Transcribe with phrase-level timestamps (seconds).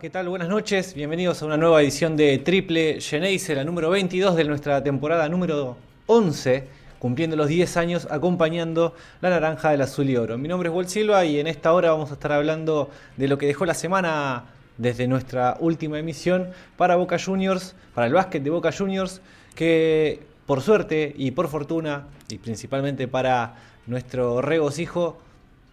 [0.00, 0.28] ¿Qué tal?
[0.28, 0.92] Buenas noches.
[0.92, 5.78] Bienvenidos a una nueva edición de Triple Geneise, la número 22 de nuestra temporada número
[6.04, 6.68] 11,
[6.98, 10.36] cumpliendo los 10 años, acompañando la naranja del azul y oro.
[10.36, 13.38] Mi nombre es Walt Silva y en esta hora vamos a estar hablando de lo
[13.38, 14.44] que dejó la semana
[14.76, 19.22] desde nuestra última emisión para Boca Juniors, para el básquet de Boca Juniors,
[19.54, 23.54] que por suerte y por fortuna, y principalmente para
[23.86, 25.16] nuestro regocijo,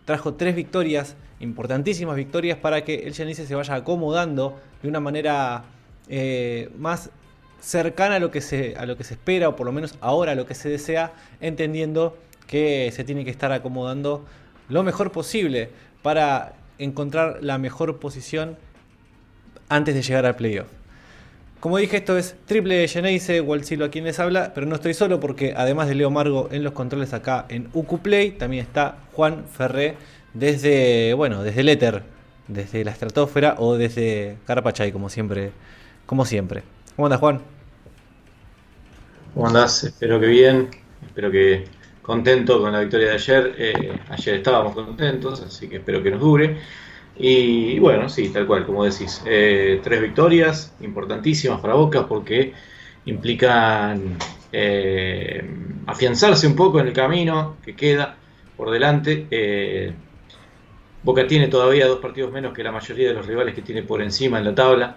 [0.06, 5.65] trajo tres victorias, importantísimas victorias, para que el Genesis se vaya acomodando de una manera
[6.07, 7.09] eh, más
[7.61, 10.33] cercana a lo, que se, a lo que se espera, o por lo menos ahora
[10.33, 12.17] a lo que se desea, entendiendo
[12.47, 14.25] que se tiene que estar acomodando
[14.69, 15.69] lo mejor posible
[16.01, 18.57] para encontrar la mejor posición
[19.69, 20.67] antes de llegar al playoff.
[21.59, 25.21] Como dije, esto es Triple Geneise, Walsilo a quien les habla, pero no estoy solo
[25.21, 29.95] porque además de Leo Margo en los controles acá en Ucuplay, también está Juan Ferré
[30.33, 32.03] desde, bueno, desde el éter,
[32.47, 35.51] desde la estratosfera o desde Carapachay, como siempre,
[36.05, 36.63] como siempre.
[36.95, 37.41] ¿Cómo andas, Juan?
[39.33, 39.83] ¿Cómo andás?
[39.83, 40.69] Espero que bien,
[41.05, 41.66] espero que
[42.01, 43.55] contento con la victoria de ayer.
[43.57, 46.57] Eh, ayer estábamos contentos, así que espero que nos dure.
[47.15, 49.21] Y bueno, sí, tal cual, como decís.
[49.25, 52.53] Eh, tres victorias importantísimas para Boca porque
[53.05, 54.17] implican
[54.51, 55.44] eh,
[55.85, 58.15] afianzarse un poco en el camino que queda
[58.55, 59.27] por delante.
[61.03, 64.01] Boca tiene todavía dos partidos menos que la mayoría de los rivales que tiene por
[64.01, 64.95] encima en la tabla,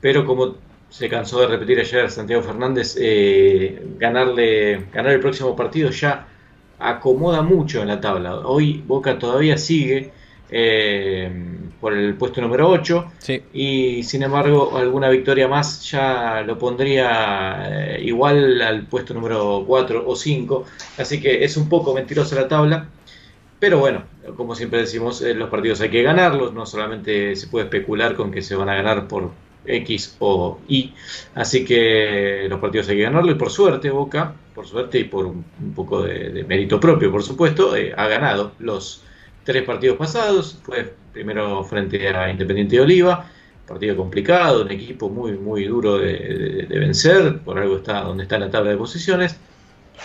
[0.00, 0.56] pero como
[0.90, 6.26] se cansó de repetir ayer Santiago Fernández, eh, ganarle, ganar el próximo partido ya
[6.78, 8.40] acomoda mucho en la tabla.
[8.40, 10.12] Hoy Boca todavía sigue
[10.50, 11.30] eh,
[11.80, 13.42] por el puesto número 8 Sí.
[13.52, 20.04] y sin embargo alguna victoria más ya lo pondría eh, igual al puesto número 4
[20.06, 20.64] o 5,
[20.98, 22.88] así que es un poco mentirosa la tabla.
[23.58, 24.04] Pero bueno,
[24.36, 28.30] como siempre decimos, eh, los partidos hay que ganarlos, no solamente se puede especular con
[28.30, 29.32] que se van a ganar por
[29.64, 30.94] X o Y,
[31.34, 35.26] así que los partidos hay que ganarlos y por suerte Boca, por suerte y por
[35.26, 35.44] un,
[35.74, 39.02] poco de, mérito propio, por supuesto, eh, ha ganado los
[39.42, 43.30] tres partidos pasados, fue primero frente a Independiente de Oliva,
[43.66, 48.24] partido complicado, un equipo muy, muy duro de, de- de vencer, por algo está donde
[48.24, 49.40] está en la tabla de posiciones.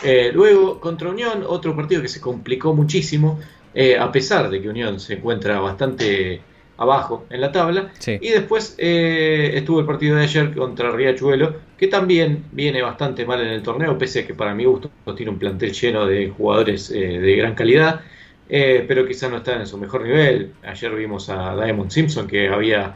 [0.04, 3.40] Eh, luego contra Unión, otro partido que se complicó muchísimo,
[3.74, 6.42] eh, a pesar de que Unión se encuentra bastante
[6.78, 7.92] abajo en la tabla.
[8.00, 8.18] Sí.
[8.20, 13.42] Y después eh, estuvo el partido de ayer contra Riachuelo, que también viene bastante mal
[13.42, 16.90] en el torneo, pese a que para mi gusto tiene un plantel lleno de jugadores
[16.90, 18.02] de gran calidad,
[18.48, 20.54] pero quizás no está en su mejor nivel.
[20.64, 22.96] Ayer vimos a Diamond Simpson, que había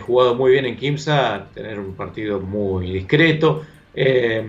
[0.00, 3.64] jugado muy bien en Kimsa, tener un partido muy discreto,
[3.96, 4.44] eh,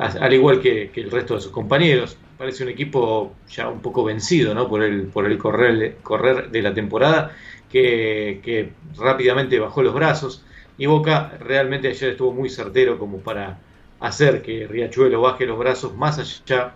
[0.00, 2.16] al igual que, que el resto de sus compañeros.
[2.38, 4.66] Parece un equipo ya un poco vencido ¿no?
[4.66, 7.32] por el, por el correr, correr de la temporada,
[7.70, 10.42] que, que rápidamente bajó los brazos.
[10.78, 13.58] Y Boca realmente ayer estuvo muy certero como para
[14.00, 16.72] hacer que Riachuelo baje los brazos más allá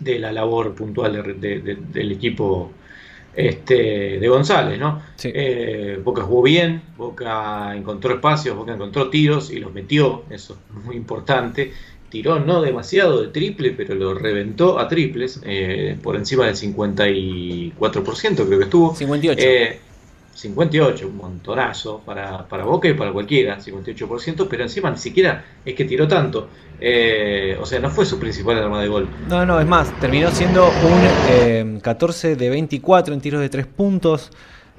[0.00, 2.72] de la labor puntual de- de- de- del equipo
[3.34, 5.00] este, de González, ¿no?
[5.16, 5.30] Sí.
[5.32, 10.84] Eh, Boca jugó bien, Boca encontró espacios, Boca encontró tiros y los metió, eso es
[10.84, 11.72] muy importante.
[12.10, 18.46] Tiró no demasiado de triple, pero lo reventó a triples, eh, por encima del 54%
[18.46, 18.94] creo que estuvo.
[18.94, 19.44] 58.
[19.46, 19.80] Eh,
[20.38, 25.74] 58, un montonazo para, para Boca y para cualquiera, 58%, pero encima ni siquiera es
[25.74, 26.48] que tiró tanto.
[26.80, 29.08] Eh, o sea, no fue su principal arma de gol.
[29.28, 33.66] No, no, es más, terminó siendo un 14 eh, de 24 en tiros de 3
[33.66, 34.30] puntos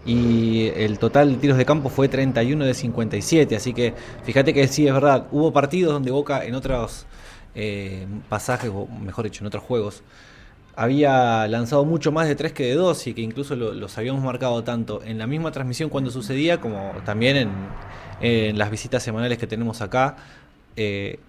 [0.06, 3.94] y el total de tiros de campo fue 31 de 57, así que
[4.24, 7.06] fíjate que sí es verdad, hubo partidos donde Boca en otros
[7.56, 10.04] eh, pasajes, o mejor dicho, en otros juegos,
[10.76, 14.64] había lanzado mucho más de 3 que de 2 y que incluso los habíamos marcado
[14.64, 17.50] tanto en la misma transmisión cuando sucedía como también
[18.22, 20.16] en, las visitas semanales que tenemos acá,
[20.78, 21.20] eh,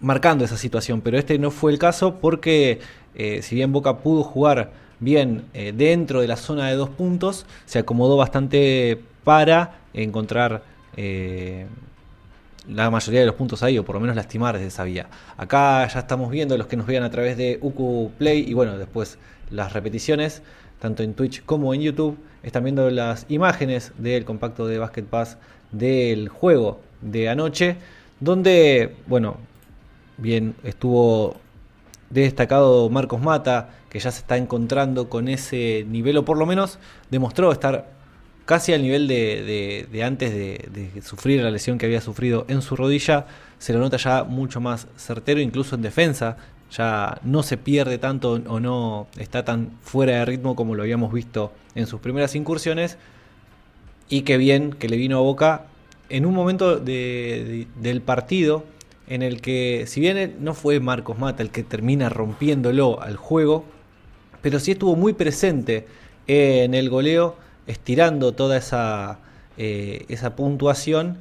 [0.00, 1.00] marcando esa situación.
[1.00, 2.80] Pero este no fue el caso porque
[3.14, 7.46] eh, si bien Boca pudo jugar bien eh, dentro de la zona de dos puntos,
[7.66, 10.62] se acomodó bastante para encontrar
[12.68, 15.08] la mayoría de los puntos ahí, o por lo menos lastimar desde esa vía.
[15.36, 18.78] Acá ya estamos viendo los que nos vean a través de UQ Play y bueno,
[18.78, 19.18] después
[19.50, 20.42] las repeticiones,
[20.80, 25.38] tanto en Twitch como en YouTube, están viendo las imágenes del compacto de Basket Pass
[25.72, 27.76] del juego de anoche,
[28.20, 29.36] donde, bueno,
[30.16, 31.36] bien, estuvo
[32.10, 36.78] destacado Marcos Mata, que ya se está encontrando con ese nivel, o por lo menos
[37.10, 37.92] demostró estar
[38.44, 43.26] casi al nivel de, antes de, sufrir la lesión que había sufrido en su rodilla,
[43.58, 46.36] se lo nota ya mucho más certero, incluso en defensa,
[46.70, 51.12] ya no se pierde tanto o no está tan fuera de ritmo como lo habíamos
[51.12, 52.98] visto en sus primeras incursiones,
[54.08, 55.66] y qué bien que le vino a Boca
[56.10, 58.64] en un momento del partido
[59.06, 63.64] en el que, si bien no fue Marcos Mata el que termina rompiéndolo al juego,
[64.42, 65.86] pero sí estuvo muy presente
[66.26, 67.36] en el goleo
[67.66, 69.18] estirando toda esa,
[69.56, 71.18] eh, esa puntuación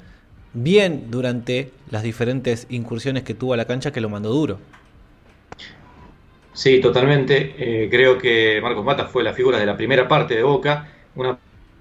[0.53, 4.59] bien durante las diferentes incursiones que tuvo a la cancha que lo mandó duro.
[6.53, 7.55] Sí, totalmente.
[7.57, 10.87] Eh, creo que Marcos Mata fue la figura de la primera parte de Boca,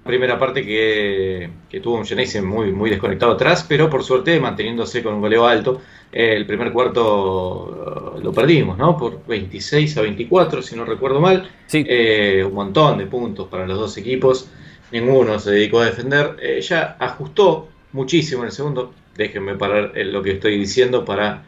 [0.04, 1.50] primera parte que,
[1.80, 5.80] tuvo un Geneise muy, muy desconectado atrás, pero por suerte manteniéndose con un goleo alto.
[6.12, 8.96] Eh, el primer cuarto lo perdimos, ¿no?
[8.98, 11.48] Por 26 a 24, si no recuerdo mal.
[11.72, 14.48] Eh, un montón de puntos para los dos equipos.
[14.90, 16.36] Ninguno se dedicó a defender.
[16.40, 18.92] Eh, ya ajustó muchísimo en el segundo.
[19.16, 21.44] Déjenme parar lo que estoy diciendo para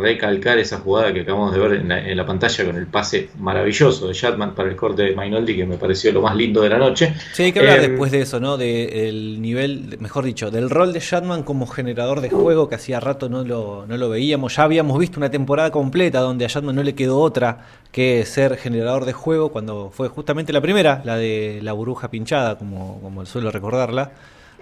[0.00, 4.14] recalcar esa jugada que acabamos de ver en la, pantalla con el pase maravilloso de
[4.14, 7.14] Shatman para el corte de Mainoldi, que me pareció lo más lindo de la noche.
[7.32, 8.56] Sí, hay que hablar em, después de eso, ¿no?
[8.56, 13.28] Del nivel, mejor dicho, del rol de Shatman como generador de juego, que hacía rato
[13.28, 14.56] no lo, no lo veíamos.
[14.56, 18.56] Ya habíamos visto una temporada completa donde a Shatman no le quedó otra que ser
[18.56, 23.24] generador de juego, cuando fue justamente la primera, la de la burbuja pinchada, como, como
[23.26, 24.12] suelo recordarla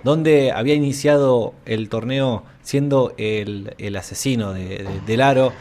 [0.05, 5.53] donde había iniciado el torneo siendo el, asesino de, del aro,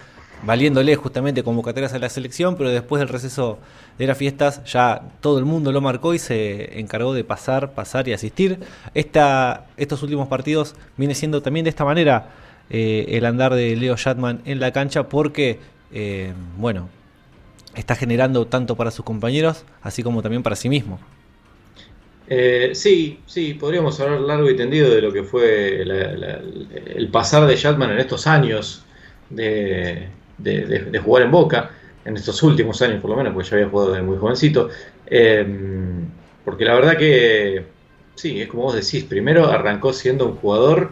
[0.43, 3.60] valiéndole justamente convocatorias a la selección, pero después del receso
[3.98, 8.07] de las fiestas ya todo el mundo lo marcó y se encargó de pasar, pasar
[8.07, 8.60] y asistir.
[8.93, 12.29] Estos últimos partidos viene siendo también de esta manera
[12.69, 15.60] eh, el andar de Leo Shatman en la cancha porque,
[15.91, 16.89] eh, bueno,
[17.75, 21.00] está generando tanto para sus compañeros así como también para sí mismo.
[22.33, 27.57] Eh, sí, sí, podríamos hablar largo y tendido de lo que fue el pasar de
[27.57, 28.85] Shatman en estos años
[29.29, 30.07] de,
[31.03, 31.71] jugar en Boca,
[32.05, 34.69] en estos últimos años por lo menos, porque ya había jugado desde muy jovencito.
[35.07, 35.45] Eh,
[36.45, 37.65] porque la verdad que,
[38.15, 40.91] sí, es como vos decís, primero arrancó siendo un jugador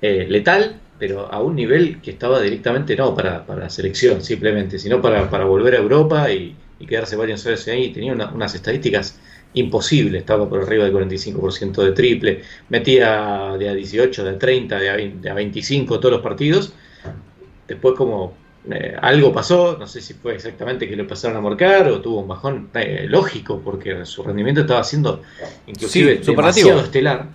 [0.00, 5.02] eh, letal, pero a un nivel que estaba directamente no para, la selección simplemente, sino
[5.02, 6.56] para, volver a Europa y,
[6.88, 7.92] quedarse varios años ahí.
[7.92, 9.18] Tenía unas estadísticas
[9.56, 14.78] imposible, estaba por arriba del 45% de triple, metía de a 18, de a 30,
[14.78, 16.72] de a, 20, 25 todos los partidos.
[17.66, 18.34] Después como
[18.70, 22.20] eh, algo pasó, no sé si fue exactamente que le pasaron a marcar o tuvo
[22.20, 25.22] un bajón eh, lógico, porque su rendimiento estaba siendo
[25.66, 27.28] inclusive demasiado estelar.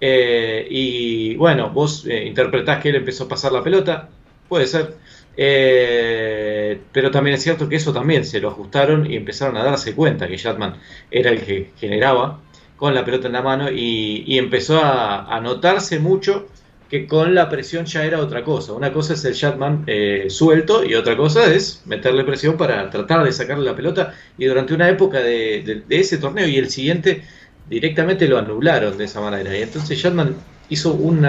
[0.00, 4.10] Eh, y bueno, vos interpretás que él empezó a pasar la pelota,
[4.48, 4.94] puede ser,
[5.36, 9.94] eh, pero también es cierto que eso también se lo ajustaron y empezaron a darse
[9.94, 10.76] cuenta que Shatman
[11.10, 12.40] era el que generaba
[12.76, 16.48] con la pelota en la mano y, empezó a, notarse mucho
[16.88, 18.72] que con la presión ya era otra cosa.
[18.72, 23.24] Una cosa es el Shatman eh, suelto y otra cosa es meterle presión para tratar
[23.24, 27.22] de sacarle la pelota y durante una época de, ese torneo y el siguiente
[27.68, 29.56] directamente lo anularon de esa manera.
[29.56, 30.36] Y entonces Shatman
[30.68, 31.26] hizo un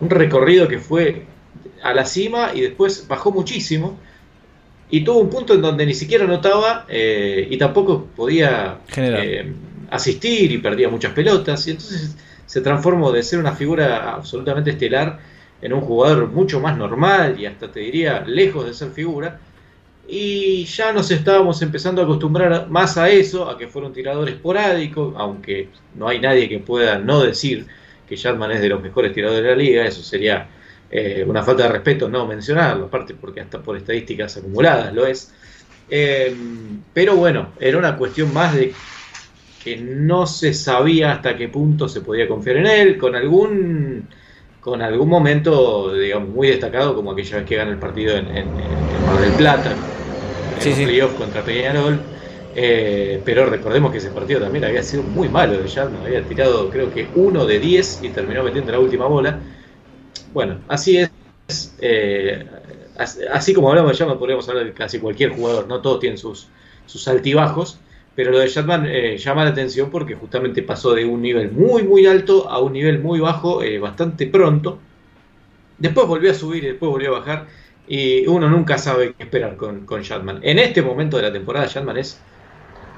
[0.00, 1.26] recorrido que fue
[1.82, 3.98] a la cima y después bajó muchísimo.
[4.90, 9.52] Y tuvo un punto en donde ni siquiera notaba eh, y tampoco podía eh,
[9.90, 11.66] asistir y perdía muchas pelotas.
[11.66, 15.18] Y entonces se transformó de ser una figura absolutamente estelar
[15.62, 19.40] en un jugador mucho más normal y hasta te diría lejos de ser figura.
[20.08, 24.28] y ya nos estábamos empezando a acostumbrar más a eso, a que fuera un tirador
[24.28, 27.66] esporádico, aunque no hay nadie que pueda no decir
[28.08, 30.48] que Shatman es de los mejores tiradores de la liga, eso sería
[30.92, 35.32] eh, una falta de respeto no mencionarlo, aparte porque hasta por estadísticas acumuladas lo es.
[35.88, 36.36] Eh,
[36.92, 38.74] pero bueno, era una cuestión más de
[39.64, 44.06] que no se sabía hasta qué punto se podía confiar en él, con algún
[44.60, 48.46] con algún momento, digamos, muy destacado, como aquella vez que gana el partido en, en,
[49.06, 49.72] Mar del Plata,
[50.64, 51.98] en sí, playoff contra Peñarol.
[52.54, 56.68] Eh, pero recordemos que ese partido también había sido muy malo de Shatman, había tirado
[56.68, 59.40] creo que uno de 10 y terminó metiendo la última bola.
[60.32, 61.10] Bueno, así es.
[61.80, 62.46] Eh,
[63.32, 66.48] así como hablamos de Shatman, podríamos hablar de casi cualquier jugador, no todos tienen sus,
[67.06, 67.78] altibajos.
[68.14, 71.82] Pero lo de Shatman eh, llama la atención porque justamente pasó de un nivel muy,
[71.82, 74.78] muy alto a un nivel muy bajo eh, bastante pronto.
[75.78, 77.46] Después volvió a subir y después volvió a bajar.
[77.88, 80.02] Y uno nunca sabe qué esperar con, con.
[80.42, 82.20] En este momento de la temporada, Shatman es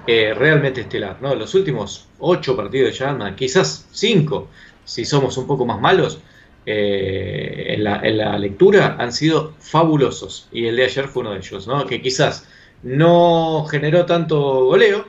[0.06, 1.16] realmente estelar.
[1.22, 1.34] ¿no?
[1.34, 4.48] Los últimos ocho partidos de Shatman, quizás cinco,
[4.84, 6.20] si somos un poco más malos,
[6.66, 10.48] en la, en, la, lectura han sido fabulosos.
[10.52, 11.86] Y el de ayer fue uno de ellos, ¿no?
[11.86, 12.46] que quizás
[12.82, 15.06] no generó tanto goleo.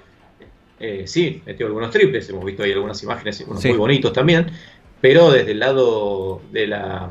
[0.80, 4.48] Eh, sí, metió algunos triples, hemos visto ahí algunas imágenes, unos muy bonitos también,
[5.00, 7.10] pero desde el lado de la,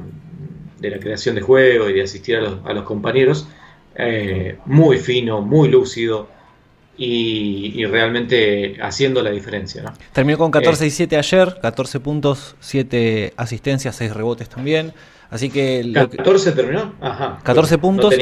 [0.78, 3.48] de la creación de juego y de asistir a los, a los compañeros,
[3.96, 6.28] eh, muy fino, muy lúcido
[6.96, 9.82] y, realmente haciendo la diferencia.
[9.82, 9.92] ¿no?
[10.12, 14.92] Terminó con 14 y 7 ayer, 14 puntos, 7 asistencias, 6 rebotes también.
[15.30, 15.92] Así que.
[15.92, 16.94] 14 terminó.
[17.00, 17.40] Ajá.
[17.42, 18.14] 14 puntos.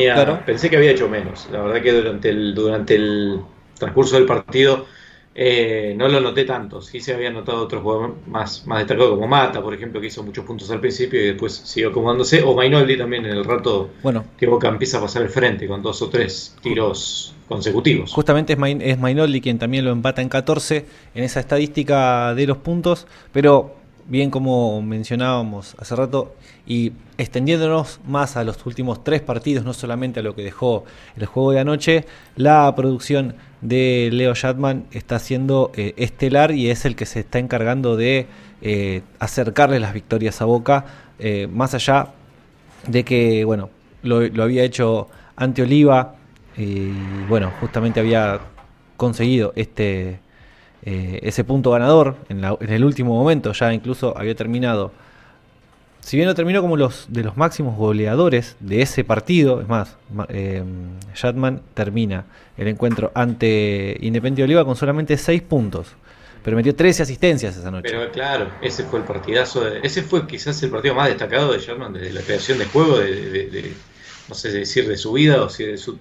[0.46, 1.48] Pensé que había hecho menos.
[1.52, 3.40] La verdad que durante el, durante el
[3.78, 4.86] transcurso del partido
[5.34, 6.82] eh, no lo noté tanto.
[6.82, 10.22] Sí se había notado otros jugadores más, más destacados, como Mata, por ejemplo, que hizo
[10.22, 12.42] muchos puntos al principio y después siguió acomodándose.
[12.42, 15.82] O Mainoldi también en el rato bueno, que Boca empieza a pasar el frente con
[15.82, 18.12] dos o tres tiros consecutivos.
[18.12, 20.84] Justamente es, es Mainoldi quien también lo empata en 14
[21.14, 26.34] en esa estadística de los puntos, pero bien como mencionábamos hace rato,
[26.66, 30.84] y extendiéndonos más a los últimos tres partidos, no solamente a lo que dejó
[31.16, 32.04] el juego de anoche,
[32.36, 37.38] la producción de Leo Shatman está siendo eh, estelar y es el que se está
[37.38, 38.26] encargando de
[38.60, 40.84] eh, acercarle las victorias a Boca,
[41.18, 42.08] eh, más allá
[42.86, 43.70] de que, bueno,
[44.02, 46.16] lo, había hecho ante Oliva
[46.56, 46.90] y,
[47.28, 48.40] bueno, justamente había
[48.96, 50.20] conseguido este
[50.84, 54.90] ese punto ganador en, el último momento, ya incluso había terminado.
[56.02, 59.96] Si bien no terminó como los de los máximos goleadores de ese partido, es más,
[60.28, 60.62] eh,
[61.74, 62.24] termina
[62.56, 65.92] el encuentro ante Independiente Oliva con solamente 6 puntos,
[66.42, 67.88] pero metió 13 asistencias esa noche.
[67.88, 71.92] Pero claro, ese fue el partidazo, ese fue quizás el partido más destacado de Shatman
[71.92, 73.72] desde la creación de juego, de,
[74.28, 75.98] no sé decir de su vida o si de su,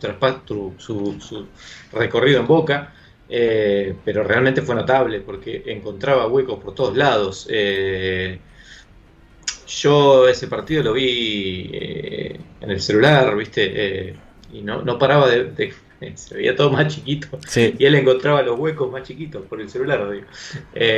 [0.77, 1.45] su, su
[1.93, 2.93] recorrido en Boca.
[3.33, 7.47] Eh, pero realmente fue notable porque encontraba huecos por todos lados.
[7.49, 8.39] Eh,
[9.79, 14.15] yo ese partido lo vi eh, en el celular, ¿viste?
[14.53, 15.73] y no, no paraba de,
[16.15, 17.39] Se veía todo más chiquito.
[17.55, 19.99] Y él encontraba los huecos más chiquitos por el celular,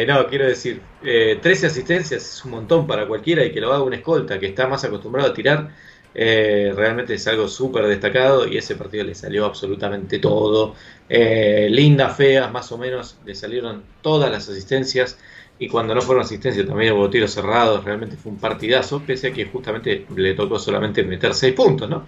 [0.07, 3.93] no, quiero decir, 13 asistencias es un montón para cualquiera y que lo haga un
[3.93, 5.69] escolta que está más acostumbrado a tirar
[6.15, 10.75] eh, realmente es algo súper destacado y ese partido le salió absolutamente todo.
[11.09, 15.17] Eh, lindas, feas, más o menos, le salieron todas las asistencias
[15.59, 19.33] y cuando no fueron asistencias también hubo tiros cerrados, realmente fue un partidazo, pese a
[19.33, 22.05] que justamente le tocó solamente meter 6 puntos, ¿no?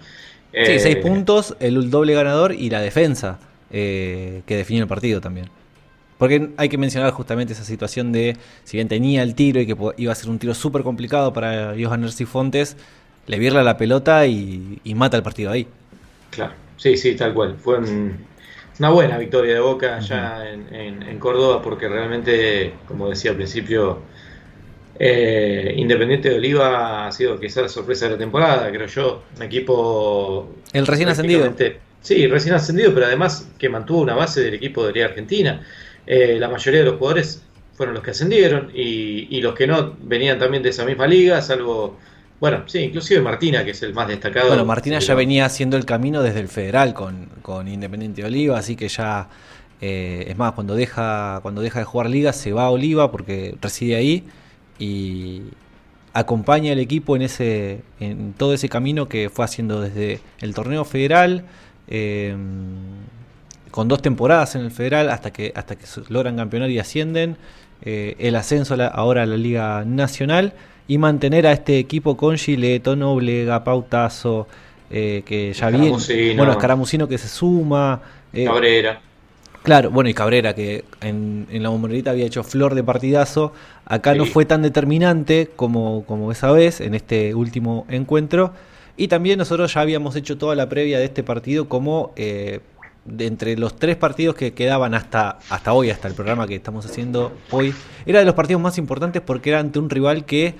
[0.52, 3.38] sí, 6 eh, puntos, el doble ganador y la defensa
[3.70, 5.50] que definió el partido también.
[6.18, 9.76] Porque hay que mencionar justamente esa situación de, si bien tenía el tiro y que
[9.98, 12.76] iba a ser un tiro súper complicado para Johan Fontes,
[13.26, 15.66] le virla la pelota y, mata el partido ahí.
[16.30, 17.56] Claro, sí, sí, tal cual.
[17.58, 17.78] Fue
[18.78, 24.00] una buena victoria de Boca allá en, Córdoba porque realmente, como decía al principio,
[24.98, 29.22] eh, Independiente de Oliva ha sido quizás la sorpresa de la temporada, creo yo.
[29.36, 30.54] Un equipo...
[30.72, 31.52] El recién ascendido.
[32.02, 35.62] Sí, recién ascendido, pero además que mantuvo una base del equipo de Liga Argentina.
[36.06, 37.42] Eh, la mayoría de los jugadores
[37.74, 41.42] fueron los que ascendieron y, y, los que no venían también de esa misma liga,
[41.42, 41.98] salvo
[42.38, 44.48] bueno, sí, inclusive Martina, que es el más destacado.
[44.48, 48.76] Bueno, Martina ya venía haciendo el camino desde el federal con, con Independiente Oliva, así
[48.76, 49.28] que ya,
[49.80, 53.56] eh, es más, cuando deja, cuando deja de jugar liga se va a Oliva porque
[53.60, 54.24] reside ahí
[54.78, 55.42] y
[56.12, 60.84] acompaña al equipo en, ese, en todo ese camino que fue haciendo desde el torneo
[60.84, 61.44] federal,
[61.88, 62.36] em,
[63.70, 67.36] con dos temporadas en el federal hasta que, hasta que logran campeonar y ascienden,
[67.82, 70.54] eh, el ascenso ahora a la Liga Nacional
[70.88, 74.46] y mantener a este equipo con Gileto, Noblega, Pautazo,
[74.90, 75.96] eh, que ya viene.
[76.36, 78.00] Bueno, Escaramucino que se suma.
[78.32, 79.00] eh, Cabrera.
[79.62, 83.52] Claro, bueno, y Cabrera, que en, en la bombonerita había hecho flor de partidazo.
[83.84, 88.52] Acá no fue tan determinante como, como esa vez, en este último encuentro.
[88.96, 92.60] Y también nosotros ya habíamos hecho toda la previa de este partido como eh,
[93.04, 96.86] de entre los tres partidos que quedaban hasta, hasta hoy, hasta el programa que estamos
[96.86, 97.74] haciendo hoy.
[98.06, 100.54] Era de los partidos más importantes porque era ante un rival que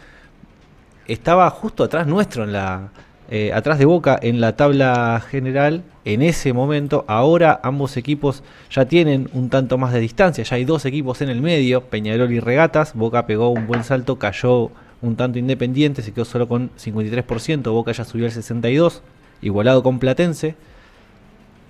[1.09, 2.91] estaba justo atrás nuestro en la
[3.29, 7.05] eh, atrás de Boca en la tabla general en ese momento.
[7.09, 11.29] Ahora ambos equipos ya tienen un tanto más de distancia ya hay dos equipos en
[11.31, 12.95] el medio Peñarol y Regatas.
[12.95, 14.71] Boca pegó un buen salto cayó
[15.03, 19.03] un tanto independiente se quedó solo con 53% Boca ya subió al 62
[19.43, 20.55] igualado con Platense.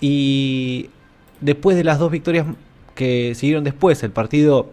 [0.00, 0.90] Y
[1.40, 2.46] después de las dos victorias
[2.94, 4.70] que siguieron después el partido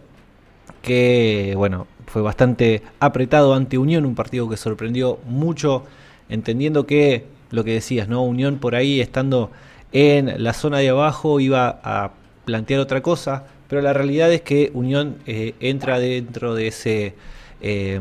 [0.82, 5.84] que bueno fue bastante apretado ante Unión, un partido que sorprendió mucho,
[6.30, 8.24] entendiendo que lo que decías, ¿no?
[8.24, 9.52] Unión por ahí estando
[9.92, 12.12] en la zona de abajo iba a
[12.46, 17.16] plantear otra cosa, pero la realidad es que Unión eh, entra dentro de ese
[17.62, 18.00] eh,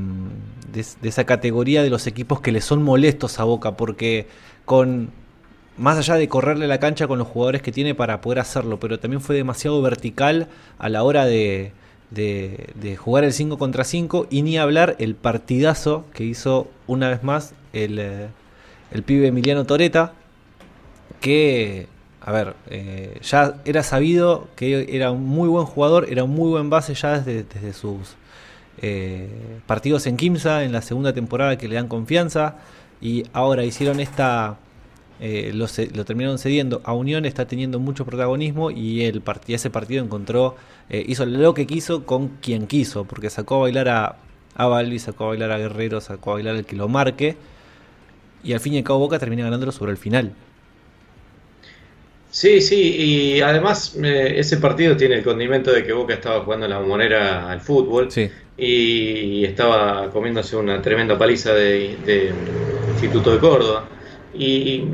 [0.73, 4.27] de, de esa categoría de los equipos que le son molestos a Boca, porque
[4.65, 5.11] con
[5.77, 8.99] más allá de correrle la cancha con los jugadores que tiene para poder hacerlo, pero
[8.99, 11.73] también fue demasiado vertical a la hora de,
[12.15, 17.23] de, jugar el 5 contra 5 y ni hablar el partidazo que hizo una vez
[17.23, 18.29] más el, eh,
[18.91, 20.13] el pibe Emiliano Toreta,
[21.21, 21.87] que,
[22.21, 26.51] a ver, eh, ya era sabido que era un muy buen jugador, era un muy
[26.51, 28.17] buen base ya desde, desde sus
[28.81, 29.29] eh,
[29.67, 32.57] partidos en Kimsa, en la segunda temporada que le dan confianza,
[33.01, 34.59] y ahora hicieron esta...
[35.21, 36.81] eh, lo, lo terminaron cediendo.
[36.85, 40.57] A Unión, está teniendo mucho protagonismo y el ese partido encontró,
[40.91, 44.17] eh, hizo lo que quiso con quien quiso, porque sacó a bailar a,
[44.55, 47.37] a Balbi, sacó a bailar a Guerrero, sacó a bailar al que lo marque,
[48.43, 50.35] y al fin y al cabo Boca termina ganándolo sobre el final.
[52.31, 52.77] Sí, sí,
[53.37, 56.79] y además eh, ese partido tiene el condimento de que Boca estaba jugando en la
[56.79, 58.31] bombonera al fútbol Sí.
[58.57, 62.33] y estaba comiéndose una tremenda paliza de, de
[62.93, 63.91] Instituto de Córdoba.
[64.33, 64.85] Y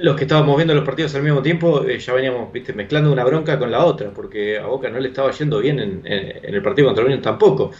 [0.00, 3.24] los que estábamos viendo los partidos al mismo tiempo eh, ya veníamos viste, mezclando una
[3.24, 6.88] bronca con la otra, porque a Boca no le estaba yendo bien en, el partido
[6.88, 7.72] contra Unión tampoco.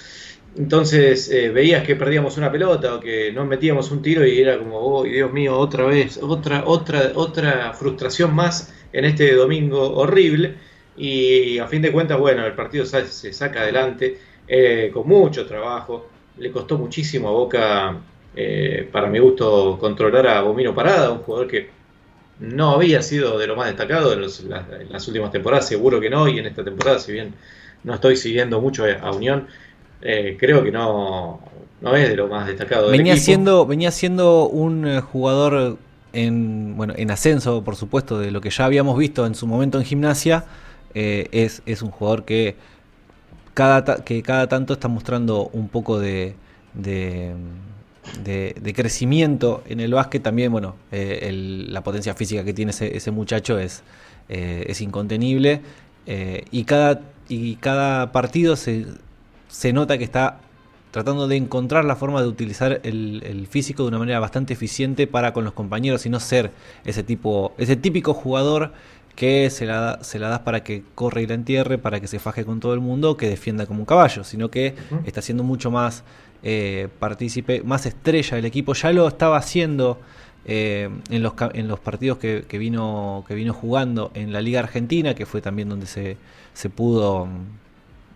[0.57, 4.59] Entonces eh, veías que perdíamos una pelota o que no metíamos un tiro y era
[4.59, 10.55] como, oh Dios mío, otra vez, otra, otra, otra frustración más en este domingo horrible.
[10.97, 16.09] Y a fin de cuentas, bueno, el partido se saca adelante eh, con mucho trabajo.
[16.39, 17.97] Le costó muchísimo a Boca,
[18.93, 21.78] para mi gusto, controlar a Bomino Parada, un jugador que
[22.39, 26.01] no había sido de lo más destacado en, los- las, en las últimas temporadas, seguro
[26.01, 27.35] que no, y en esta temporada, si bien
[27.85, 29.49] no estoy siguiendo mucho a Unión,
[30.01, 31.41] eh, creo que no,
[31.81, 35.79] no es de lo más destacado Venía siendo, venía siendo un eh, jugador
[36.13, 39.79] en, bueno, en ascenso, por supuesto, de lo que ya habíamos visto en su momento
[39.79, 40.45] en gimnasia.
[40.95, 42.57] eh, es, es un jugador que
[43.55, 46.37] cada, que cada tanto está mostrando un poco de,
[46.75, 47.35] de,
[48.25, 50.23] de- de crecimiento en el básquet.
[50.23, 53.83] También, bueno, eh, el- la potencia física que tiene ese, ese muchacho es,
[54.29, 55.61] eh, es incontenible.
[56.11, 58.87] eh, y, cada, y cada partido se,
[59.49, 60.41] se nota que está
[60.91, 65.07] tratando de encontrar la forma de utilizar el, el físico de una manera bastante eficiente
[65.07, 66.51] para con los compañeros y no ser
[66.87, 68.73] ese tipo, ese típico jugador
[69.17, 72.19] que se la, se la das para que corre y la entierre, para que se
[72.19, 75.71] faje con todo el mundo, que defienda como un caballo, sino que está siendo mucho
[75.71, 76.05] más
[76.43, 78.75] eh, partícipe, más estrella del equipo.
[78.75, 79.99] Ya lo estaba haciendo
[80.45, 84.61] eh, en, los, en los partidos que, que vino, que vino jugando en la Liga
[84.61, 86.17] Argentina, que fue también donde se,
[86.55, 87.29] se pudo,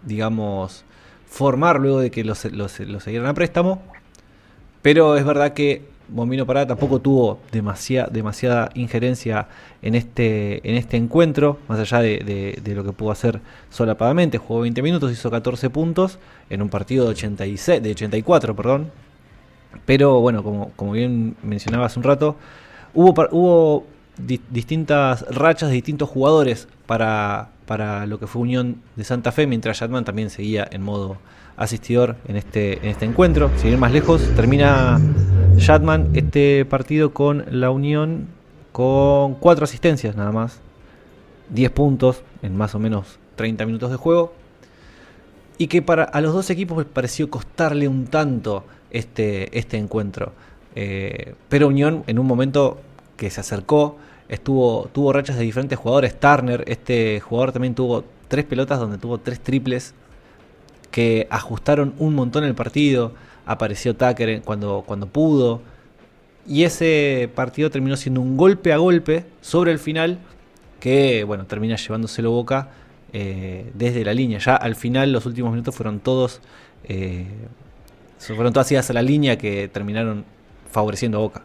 [0.05, 0.85] digamos,
[1.27, 3.83] formar luego de que los, los, los siguieran a préstamo.
[4.83, 9.49] Pero es verdad que Bombino Parada tampoco tuvo demasiada, demasiada injerencia
[9.81, 14.39] en este, en este encuentro, más allá de, lo que pudo hacer solapadamente.
[14.39, 16.19] Jugó 20 minutos, hizo 14 puntos
[16.51, 18.91] en un partido de, 86, de 84, perdón.
[19.87, 22.37] Pero bueno, como, bien mencionaba hace un rato,
[22.95, 23.87] hubo,
[24.51, 29.81] distintas rachas de distintos jugadores para, para lo que fue Unión de Santa Fe, mientras
[29.81, 31.17] Yatman también seguía en modo
[31.57, 33.51] asistidor en este, en este encuentro.
[33.57, 35.01] Sin ir más lejos, termina
[35.57, 38.29] Yatman este partido con la Unión
[38.73, 40.61] con cuatro asistencias nada más,
[41.51, 44.33] 10 puntos en más o menos 30 minutos de juego.
[45.59, 50.33] Y que para a los dos equipos les pareció costarle un tanto este, este encuentro.
[50.75, 52.81] Eh, pero Unión en un momento
[53.17, 56.19] que se acercó, estuvo, tuvo rachas de diferentes jugadores.
[56.19, 59.95] Turner, este jugador también tuvo tres pelotas donde tuvo tres triples
[60.91, 63.13] que ajustaron un montón el partido.
[63.47, 65.63] Apareció Tucker cuando, cuando pudo.
[66.47, 70.19] y ese partido terminó siendo un golpe a golpe sobre el final
[70.81, 72.71] que bueno, termina llevándoselo Boca
[73.13, 74.39] eh, desde la línea.
[74.39, 76.41] Ya al final los últimos minutos fueron todos
[76.85, 77.27] eh,
[78.19, 80.25] fueron todas idas a la línea que terminaron
[80.71, 81.43] favoreciendo a Boca.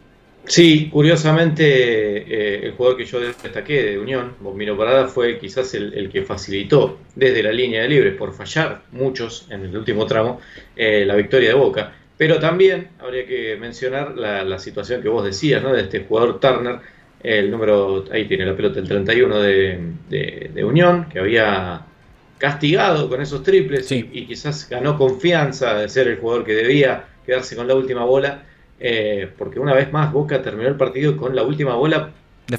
[0.47, 6.09] Sí, curiosamente eh, el jugador que yo destaqué de Unión, Bombino Parada, fue quizás el,
[6.09, 10.39] que facilitó desde la línea de libres por fallar muchos en el último tramo
[10.75, 11.93] la victoria de Boca.
[12.17, 15.73] Pero también habría que mencionar la, situación que vos decías, ¿no?
[15.73, 16.79] De este jugador Turner,
[17.21, 19.79] el número, ahí tiene la pelota, el 31 de,
[20.09, 21.85] de, Unión, que había
[22.39, 27.55] castigado con esos triples y, quizás ganó confianza de ser el jugador que debía quedarse
[27.55, 28.43] con la última bola,
[28.79, 32.11] eh, porque una vez más Boca terminó el partido con la última bola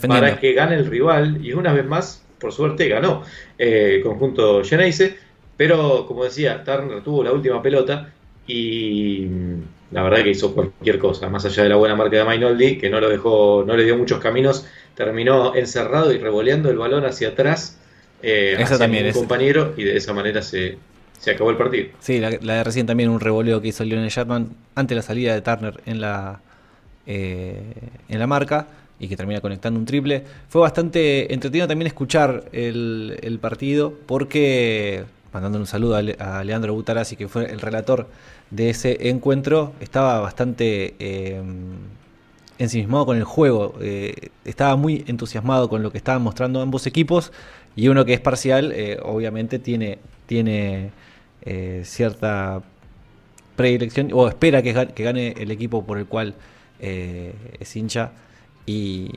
[0.07, 3.22] para que gane el rival y una vez más, por suerte, ganó
[3.59, 5.16] eh, el conjunto Geneise,
[5.57, 8.12] pero como decía, Turner tuvo la última pelota
[8.46, 9.26] y
[9.90, 12.90] la verdad que hizo cualquier cosa, más allá de la buena marca de Mainoldi, que
[12.90, 17.28] no lo dejó, no le dio muchos caminos, terminó encerrado y revoleando el balón hacia
[17.28, 17.78] atrás
[18.22, 20.76] eh, hacia también, compañero y de esa manera se,
[21.18, 21.88] se acabó el partido.
[22.00, 25.42] Sí, la, de recién también un revoleo que hizo Lionel Shatman ante la salida de
[25.42, 26.40] Turner en la,
[27.07, 27.61] eh,
[28.09, 28.68] en la marca
[29.00, 30.24] y que termina conectando un triple.
[30.48, 37.16] Fue bastante entretenido también escuchar el, el partido porque, mandando un saludo a, Leandro Butarazzi,
[37.16, 38.09] que fue el relator
[38.50, 41.42] de ese encuentro, estaba bastante eh,
[42.59, 47.33] ensimismado con el juego, eh, estaba muy entusiasmado con lo que estaban mostrando ambos equipos
[47.76, 50.90] y uno que es parcial, obviamente tiene, tiene
[51.48, 52.62] eh, cierta
[53.56, 56.34] predilección o espera que, gane el equipo por el cual
[56.80, 58.12] es hincha
[58.66, 59.11] y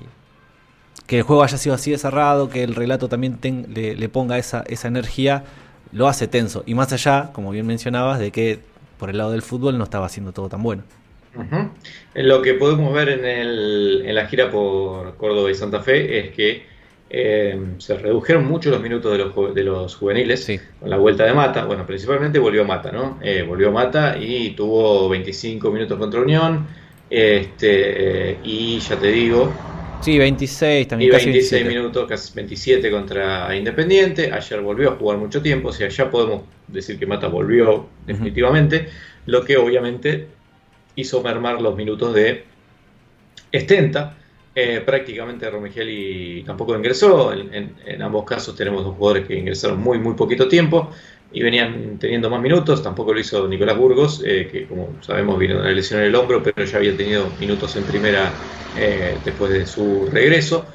[1.12, 4.64] que el juego haya sido así de cerrado, que el relato también le, ponga esa,
[4.84, 5.44] energía,
[5.92, 6.64] lo hace tenso.
[6.66, 8.60] Y más allá, como bien mencionabas, de que
[8.98, 10.84] por el lado del fútbol no estaba haciendo todo tan bueno.
[12.14, 16.66] Lo que podemos ver en, la gira por Córdoba y Santa Fe es que
[17.14, 21.34] eh, se redujeron mucho los minutos de los, de los juveniles con la vuelta de
[21.34, 21.66] Mata.
[21.66, 23.20] Bueno, principalmente volvió Mata, ¿no?
[23.22, 26.66] Eh, volvió Mata y tuvo 25 minutos contra Unión.
[27.10, 29.52] Este, y ya te digo.
[30.00, 31.10] Sí, 26 también.
[31.10, 34.32] Y 26 minutos, casi 27 contra Independiente.
[34.32, 38.88] Ayer volvió a jugar mucho tiempo, o sea, ya podemos decir que Mata volvió definitivamente,
[39.26, 40.28] lo que obviamente
[40.96, 42.46] hizo mermar los minutos de
[43.52, 44.16] Estenta.
[44.54, 47.32] Eh, prácticamente Romigeli tampoco ingresó.
[47.34, 50.92] En, ambos casos tenemos dos jugadores que ingresaron muy, muy poquito tiempo
[51.32, 52.84] y venían teniendo más minutos.
[52.84, 56.44] Tampoco lo hizo Nicolás Burgos, eh, que como sabemos vino una lesión en el hombro,
[56.44, 58.32] pero ya había tenido minutos en primera
[58.78, 60.66] eh, después de su regreso.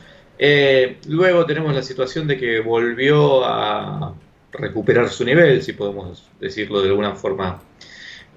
[1.08, 4.14] luego tenemos la situación de que volvió a
[4.52, 7.60] recuperar su nivel, si podemos decirlo de alguna forma.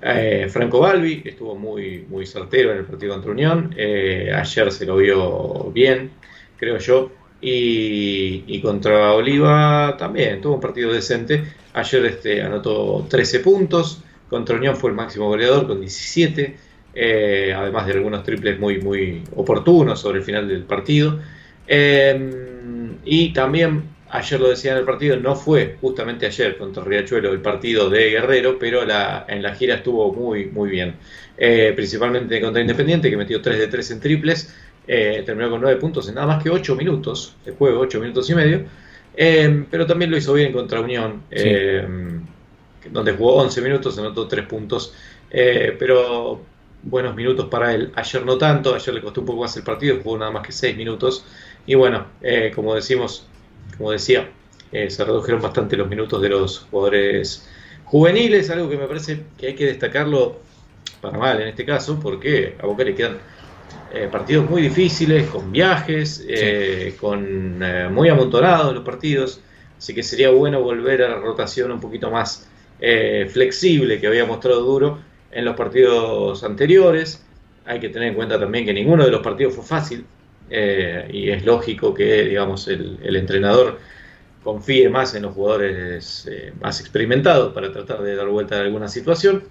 [0.01, 3.73] Eh, Franco Balbi estuvo muy, muy certero en el partido contra Unión.
[3.77, 6.11] Eh, ayer se lo vio bien,
[6.57, 7.11] creo yo.
[7.41, 11.43] Y, contra Oliva también tuvo un partido decente.
[11.73, 14.03] Ayer este, anotó 13 puntos.
[14.29, 16.57] Contra Unión fue el máximo goleador con 17.
[16.93, 21.19] Eh, además de algunos triples muy, muy oportunos sobre el final del partido.
[23.05, 27.41] y también ayer lo decía en el partido, no fue justamente ayer contra Riachuelo el
[27.41, 30.95] partido de Guerrero, pero la, en la gira estuvo muy, muy bien.
[31.37, 34.55] Eh, principalmente contra Independiente, que metió 3 de 3 en triples,
[34.87, 38.29] eh, terminó con 9 puntos en nada más que 8 minutos de juego, 8 minutos
[38.29, 38.63] y medio.
[39.15, 41.23] Eh, pero también lo hizo bien contra Unión,
[42.91, 44.93] donde jugó 11 minutos, anotó 3 puntos.
[45.29, 46.41] pero
[46.81, 47.91] buenos minutos para él.
[47.95, 50.51] Ayer no tanto, ayer le costó un poco más el partido, jugó nada más que
[50.51, 51.25] 6 minutos.
[51.65, 52.07] Y bueno,
[52.55, 53.27] como decimos,
[53.79, 54.29] como decía,
[54.73, 57.49] eh, se redujeron bastante los minutos de los jugadores
[57.85, 60.41] juveniles, algo que me parece que hay que destacarlo
[61.01, 63.17] para mal en este caso, porque a Boca le quedan
[63.93, 67.59] eh, partidos muy difíciles, con viajes, eh, con
[67.93, 69.41] muy amontonados los partidos,
[69.77, 72.47] así que sería bueno volver a la rotación un poquito más
[72.79, 74.99] flexible que había mostrado duro
[75.31, 77.25] en los partidos anteriores.
[77.65, 80.05] Hay que tener en cuenta también que ninguno de los partidos fue fácil,
[80.49, 83.79] eh, y es lógico que digamos el, entrenador
[84.43, 88.87] confíe más en los jugadores eh, más experimentados para tratar de dar vuelta a alguna
[88.87, 89.43] situación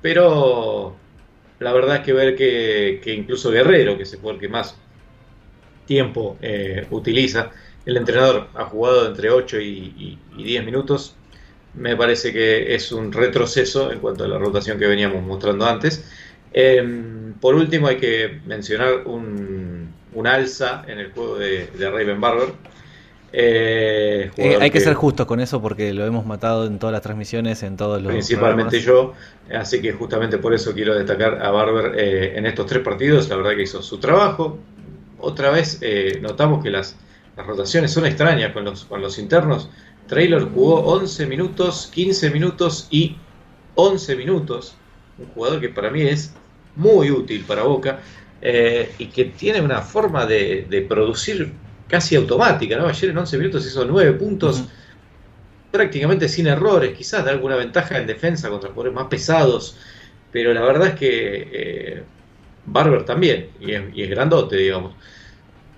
[0.00, 0.96] pero
[1.58, 4.76] la verdad es que ver que, incluso Guerrero que es el jugador que más
[5.86, 7.50] tiempo eh, utiliza
[7.84, 11.16] el entrenador ha jugado entre 8 y, 10 minutos
[11.74, 16.04] me parece que es un retroceso en cuanto a la rotación que veníamos mostrando antes.
[16.52, 22.20] Em, por último hay que mencionar un, un alza en el juego de, de Raven
[22.20, 22.48] Barber.
[23.32, 27.02] Eh, Eh, hay que ser justos con eso porque lo hemos matado en todas las
[27.02, 28.12] transmisiones, en todos los.
[28.12, 29.16] principalmente programas.
[29.50, 33.28] yo, así que justamente por eso quiero destacar a Barber eh, en estos tres partidos,
[33.30, 34.58] la verdad que hizo su trabajo.
[35.18, 35.80] Otra vez
[36.20, 36.96] notamos que las,
[37.36, 39.70] las rotaciones son extrañas con los, con los internos.
[40.08, 43.16] Traylor jugó 11 minutos, 15 minutos y
[43.76, 44.74] 11 minutos.
[45.18, 46.34] Un jugador que para mí es
[46.74, 48.00] muy útil para Boca
[48.44, 51.52] eh, y que tiene una forma de, de producir
[51.86, 52.76] casi automática.
[52.76, 52.88] ¿no?
[52.88, 54.64] Ayer en 11 minutos hizo 9 puntos
[55.70, 59.76] prácticamente sin errores, quizás da alguna ventaja en defensa contra jugadores más pesados,
[60.30, 62.02] pero la verdad es que eh,
[62.66, 64.94] Barber también, y es, y es grandote, digamos.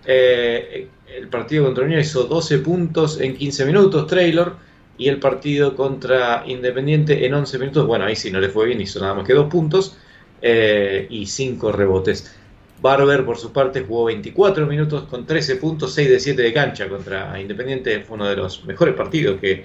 [0.06, 4.56] Eh, el partido contra Unión hizo 12 puntos en 15 minutos, Traylor,
[4.96, 8.80] y el partido contra Independiente en 11 minutos, bueno, ahí sí no le fue bien,
[8.80, 9.96] hizo nada más que 2 puntos
[10.42, 12.36] y 5 rebotes.
[12.80, 16.88] Barber, por su parte, jugó 24 minutos con 13 puntos, 6 de 7 de cancha
[16.88, 18.00] contra Independiente.
[18.00, 19.64] Fue uno de los mejores partidos que,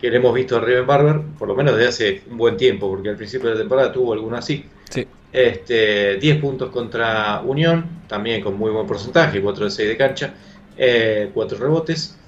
[0.00, 2.88] que le hemos visto a Riven Barber, por lo menos desde hace un buen tiempo,
[2.88, 4.64] porque al principio de la temporada tuvo alguno así.
[4.88, 5.06] Sí.
[5.32, 10.34] Este, 10 puntos contra Unión, también con muy buen porcentaje, 4 de 6 de cancha,
[11.32, 12.18] 4 rebotes.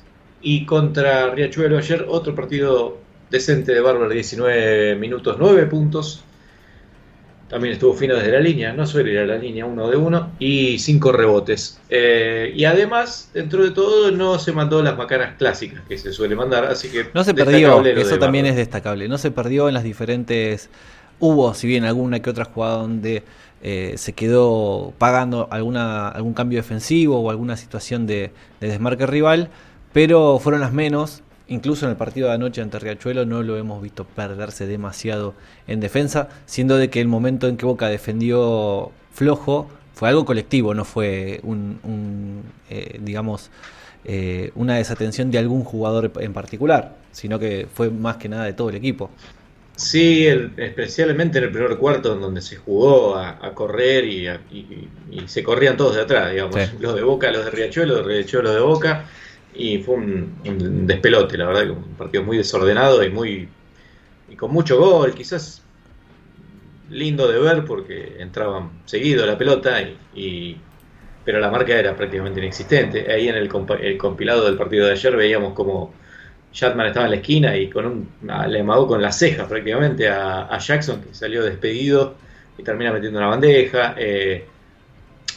[0.43, 2.99] Y contra Riachuelo ayer, otro partido
[3.31, 6.25] decente de Barber, 19 minutos, 9 puntos.
[7.53, 10.31] También estuvo fino desde la línea, no suele ir a la línea uno de uno
[10.39, 11.79] y cinco rebotes.
[11.91, 16.35] Eh, y además, dentro de todo, no se mandó las macanas clásicas que se suele
[16.35, 19.07] mandar, así que No se perdió, eso también es destacable.
[19.07, 20.71] No se perdió en las diferentes.
[21.19, 23.23] Hubo, si bien alguna que otra jugada donde
[23.63, 29.51] eh, se quedó pagando alguna, algún cambio defensivo o alguna situación de, de desmarque rival,
[29.93, 31.23] pero fueron las menos.
[31.53, 35.35] Incluso en el partido de anoche ante Riachuelo no lo hemos visto perderse demasiado
[35.67, 40.73] en defensa, siendo de que el momento en que Boca defendió flojo fue algo colectivo,
[40.73, 43.51] no fue un, un, eh, digamos,
[44.07, 48.55] eh, una desatención de algún jugador en particular, sino que fue más que nada de
[48.55, 49.11] todo el equipo.
[49.77, 54.27] Sí, el- especialmente en el primer cuarto, en donde se jugó a, a correr y,
[54.27, 56.57] a- y- y se corrían todos de atrás, digamos.
[56.57, 56.71] Sí.
[56.79, 59.05] Los de Boca, los de Riachuelo, los de Riachuelo, los de Boca.
[59.53, 60.41] Y fue un,
[60.87, 63.57] despelote, la verdad, un partido muy desordenado y muy
[64.29, 65.69] y con mucho gol, quizás
[66.89, 69.81] lindo de ver porque entraban seguido la pelota
[70.13, 70.69] y,
[71.25, 73.11] pero la marca era prácticamente inexistente.
[73.13, 76.01] Ahí en el, el compilado del partido de ayer veíamos como
[76.53, 80.09] Shatman estaba en la esquina y con un, a- le amagó con las cejas prácticamente
[80.09, 82.23] a, a Jackson, que salió despedido
[82.57, 83.95] y termina metiendo una bandeja.
[83.99, 84.52] Eh,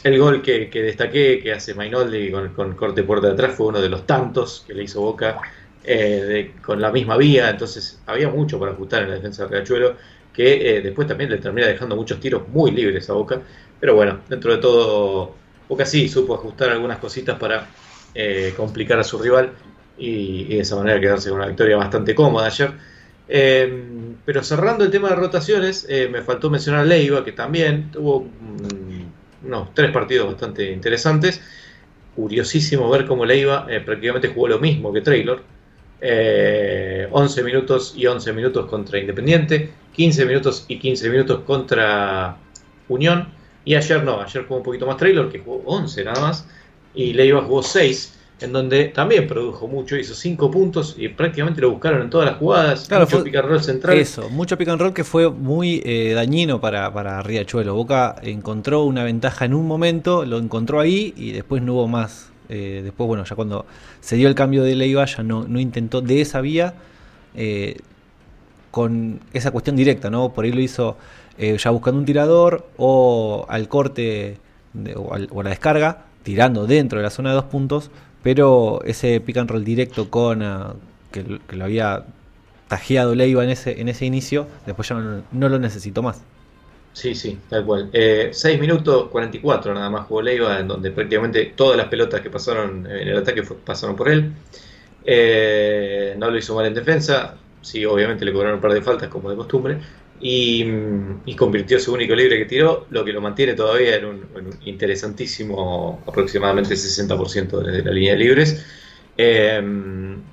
[0.02, 3.66] el gol que, que destaqué, que hace Mainoldi con, con corte puerta de atrás, fue
[3.66, 5.38] uno de los tantos que le hizo Boca
[5.84, 7.50] eh, con la misma vía.
[7.50, 9.96] Entonces había mucho para ajustar en la defensa de Riachuelo,
[10.32, 13.40] que eh, después también le termina dejando muchos tiros muy libres a Boca.
[13.78, 15.34] Pero bueno, dentro de todo,
[15.68, 17.68] Boca sí supo ajustar algunas cositas para
[18.14, 19.52] eh, complicar a su rival
[19.98, 22.72] y, de esa manera quedarse con una victoria bastante cómoda ayer.
[23.28, 23.84] Eh,
[24.24, 28.26] pero cerrando el tema de rotaciones, eh, me faltó mencionar a Leiva, que también tuvo
[29.46, 31.40] unos tres partidos bastante interesantes.
[32.14, 35.42] Curiosísimo ver cómo Leiva eh, prácticamente jugó lo mismo que Traylor.
[36.00, 42.36] Eh, 11 minutos y 11 minutos contra Independiente, 15 minutos y 15 minutos contra
[42.88, 43.28] Unión.
[43.64, 46.48] Y ayer no, ayer jugó un poquito más Traylor, que jugó 11 nada más.
[46.94, 51.70] Y Leiva jugó 6, en donde también produjo mucho, hizo 5 puntos y prácticamente lo
[51.70, 52.86] buscaron en todas las jugadas.
[52.86, 53.96] Claro, mucho fue- pick and roll central.
[53.96, 57.74] Eso, mucho pick and roll que fue muy eh, dañino para, para Riachuelo.
[57.74, 62.30] Boca encontró una ventaja en un momento, lo encontró ahí y después no hubo más.
[62.48, 63.64] Eh, después, bueno, ya cuando
[64.00, 66.74] se dio el cambio de Leiva, ya no, no intentó de esa vía
[67.34, 67.76] eh,
[68.70, 70.32] con esa cuestión directa, ¿no?
[70.32, 70.96] Por ahí lo hizo
[71.38, 74.38] eh, ya buscando un tirador o al corte
[74.74, 77.90] de- o, al- o a la descarga, tirando dentro de la zona de dos puntos,
[78.26, 80.74] pero ese pick and roll directo con ah,
[81.12, 82.06] que, lo había
[82.66, 84.96] tajeado Leiva en ese, en ese inicio, después ya
[85.30, 86.22] no, lo necesitó más.
[86.92, 87.88] Sí, sí, tal cual.
[87.92, 92.28] Eh, 6 minutos 44 nada más jugó Leiva, en donde prácticamente todas las pelotas que
[92.28, 94.32] pasaron en el ataque pasaron por él.
[95.04, 99.08] Eh, no lo hizo mal en defensa, sí, obviamente le cobraron un par de faltas
[99.08, 99.78] como de costumbre.
[100.18, 100.64] Y,
[101.26, 104.26] y convirtió su único libre que tiró, lo que lo mantiene todavía en un,
[104.64, 108.66] interesantísimo, aproximadamente 60% desde la línea de libres.
[109.18, 109.62] Eh,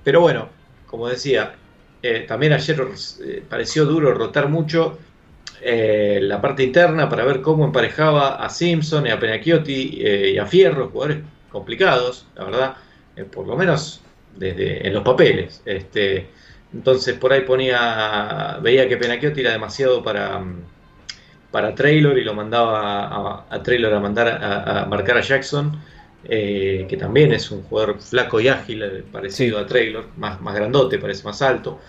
[0.03, 0.49] pero bueno,
[0.85, 1.55] como decía,
[2.01, 2.85] eh, también ayer
[3.25, 4.97] eh, pareció duro rotar mucho
[5.61, 10.37] eh, la parte interna para ver cómo emparejaba a Simpson y a Penacchiotti eh, y
[10.37, 11.19] a Fierro, jugadores
[11.49, 12.75] complicados, la verdad,
[13.31, 14.01] por lo menos
[14.35, 15.61] desde en los papeles.
[15.65, 16.27] Este,
[16.73, 20.43] entonces por ahí ponía, veía que Penacchiotti era demasiado para,
[21.51, 25.83] para Traylor y lo mandaba a, a Traylor a mandar a, a marcar a Jackson
[26.23, 30.97] eh, que también es un jugador flaco y ágil, parecido a Traylor, más, más grandote,
[30.99, 31.81] parece más alto.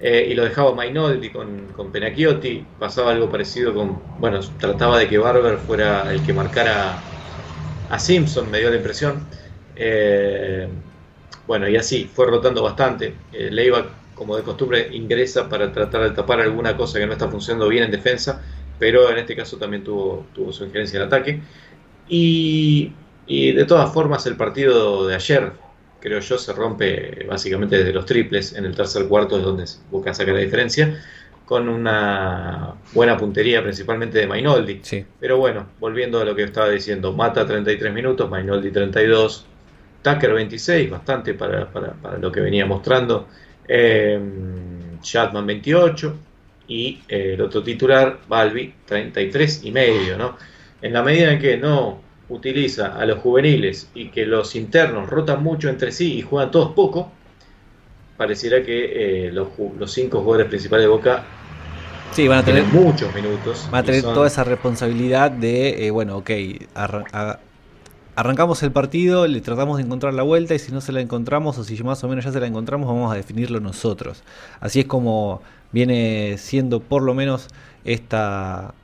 [0.00, 5.18] y lo dejaba Mainoldi con, con Penacchiotti, pasaba algo parecido con, bueno, trataba de que
[5.18, 7.10] Barber fuera el que marcara
[7.88, 9.28] a Simpson, me dio la impresión.
[11.46, 13.26] bueno, y así, fue rotando bastante.
[13.30, 17.68] Leiva como de costumbre, ingresa para tratar de tapar alguna cosa que no está funcionando
[17.68, 18.42] bien en defensa,
[18.78, 21.40] pero en este caso también tuvo, tuvo su injerencia en ataque.
[22.08, 22.92] Y,
[23.28, 25.52] de todas formas, el partido de ayer,
[26.00, 28.54] creo yo, se rompe básicamente desde los triples.
[28.54, 31.00] En el tercer cuarto es donde busca sacar la diferencia,
[31.46, 34.80] con una buena puntería, principalmente de Mainoldi.
[35.20, 39.46] Pero bueno, volviendo a lo que estaba diciendo, Mata 33 minutos, Mainoldi 32,
[40.02, 43.28] Tucker 26, bastante para, para, para lo que venía mostrando.
[43.68, 44.20] Eh,
[45.00, 46.16] Chatman 28
[46.68, 50.36] y eh, el otro titular, Balbi, 33 y medio, ¿no?
[50.80, 55.42] En la medida en que no utiliza a los juveniles y que los internos rotan
[55.42, 57.12] mucho entre sí y juegan todos poco,
[58.16, 59.48] pareciera que eh, los,
[59.92, 61.24] cinco jugadores principales de Boca
[62.12, 63.66] Sí, van a tener muchos minutos.
[63.70, 66.30] Van a tener toda esa responsabilidad de, bueno, ok,
[68.14, 71.58] arrancamos el partido, le tratamos de encontrar la vuelta y si no se la encontramos
[71.58, 74.22] o si más o menos ya se la encontramos, vamos a definirlo nosotros.
[74.60, 77.48] Así es como viene siendo por lo menos
[77.84, 78.74] esta,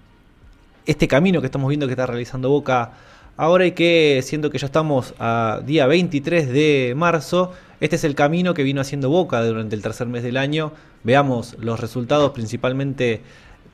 [0.87, 2.93] este camino que estamos viendo que está realizando Boca
[3.37, 8.15] ahora y que siendo que ya estamos a día 23 de marzo, este es el
[8.15, 10.73] camino que vino haciendo Boca durante el tercer mes del año.
[11.05, 13.21] Veamos los resultados principalmente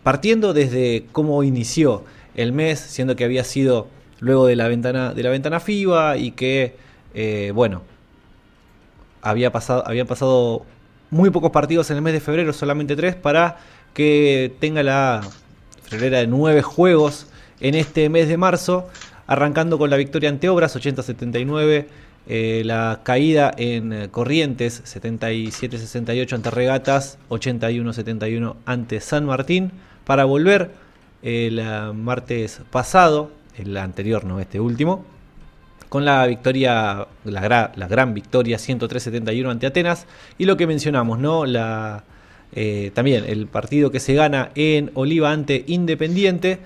[0.03, 3.87] partiendo desde cómo inició el mes, siendo que había sido
[4.21, 6.77] luego de la ventana, de la ventana FIBA y que,
[7.15, 7.83] eh, bueno,
[9.23, 10.65] había pasado, habían pasado
[11.11, 13.59] muy pocos partidos en el mes de febrero, solamente tres, para
[13.93, 15.23] que tenga la
[15.83, 17.29] febrera de nueve juegos
[17.61, 18.89] en este mes de marzo,
[19.27, 21.87] arrancando con la victoria ante Obras 80-79,
[22.27, 29.73] eh, la caída en Corrientes 77-68 ante Regatas, 81-71 ante San Martín,
[30.05, 30.71] para volver
[31.23, 31.63] el
[31.95, 35.05] martes pasado el anterior, no este último,
[35.89, 40.07] con la victoria, la, la gran victoria 103-71 ante Atenas,
[40.39, 41.45] y lo que mencionamos, ¿no?
[41.47, 42.05] La,
[42.53, 46.61] eh, también el partido que se gana en Oliva ante Independiente,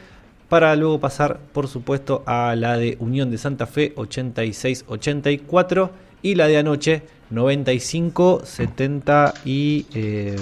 [0.49, 5.91] para luego pasar, por supuesto, a la de Unión de Santa Fe 86-84
[6.23, 9.87] y la de anoche 95-70 y...
[9.95, 10.37] Eh,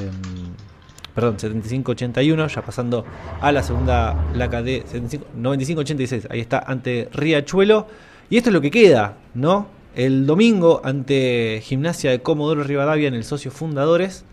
[1.17, 3.07] perdón, 75-81, ya pasando
[3.41, 7.89] a la segunda placa de 95-86, ahí está, ante Riachuelo.
[8.29, 9.67] Y esto es lo que queda, ¿no?
[9.95, 14.27] El domingo ante Gimnasia de Comodoro Rivadavia en el Socio Fundadores.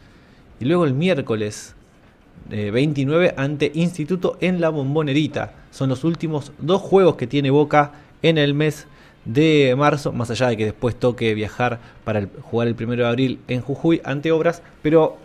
[0.60, 1.74] Y luego el miércoles
[2.50, 5.54] 29 eh, ante Instituto en la Bombonerita.
[5.72, 8.88] Son los últimos dos juegos que tiene Boca en el mes
[9.24, 13.40] de marzo, más allá de que después toque viajar para jugar el primero de abril
[13.48, 15.18] en Jujuy ante Obras, pero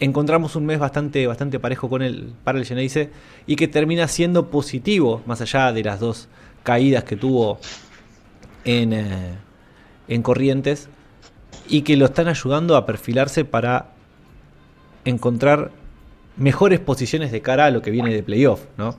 [0.00, 3.10] encontramos un mes bastante, bastante parejo con el, para el Geneise
[3.46, 6.28] y que termina siendo positivo, más allá de las dos
[6.62, 7.60] caídas que tuvo
[8.64, 9.34] en, eh,
[10.08, 10.88] en Corrientes,
[11.68, 13.92] y que lo están ayudando a perfilarse para
[15.04, 15.70] encontrar
[16.36, 18.96] mejores posiciones de cara a lo que viene de playoff, ¿no?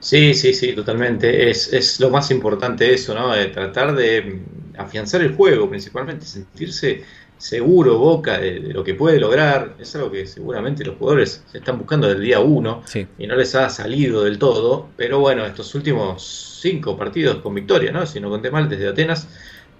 [0.00, 1.48] Sí, sí, sí, totalmente.
[1.48, 3.32] Es, es lo más importante eso, ¿no?
[3.32, 4.42] De tratar de
[4.76, 7.04] afianzar el juego, principalmente sentirse
[7.44, 11.76] seguro Boca de, lo que puede lograr, es algo que seguramente los jugadores se están
[11.76, 12.82] buscando desde el día uno
[13.18, 17.92] y no les ha salido del todo, pero bueno, estos últimos cinco partidos con victoria,
[17.92, 18.06] ¿no?
[18.06, 19.28] Si no conté mal, desde Atenas,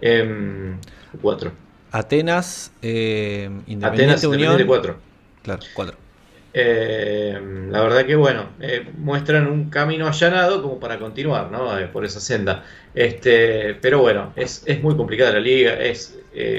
[0.02, 0.76] eh,
[1.22, 1.52] cuatro.
[1.90, 4.62] Atenas, eh, Independiente Unión.
[4.66, 4.98] cuatro.
[5.42, 5.96] Claro, cuatro.
[6.56, 7.40] Eh,
[7.70, 11.76] la verdad que bueno, eh, muestran un camino allanado como para continuar ¿no?
[11.78, 12.64] Eh, por esa senda.
[12.94, 16.16] Este, pero bueno, es, es muy complicada la liga, es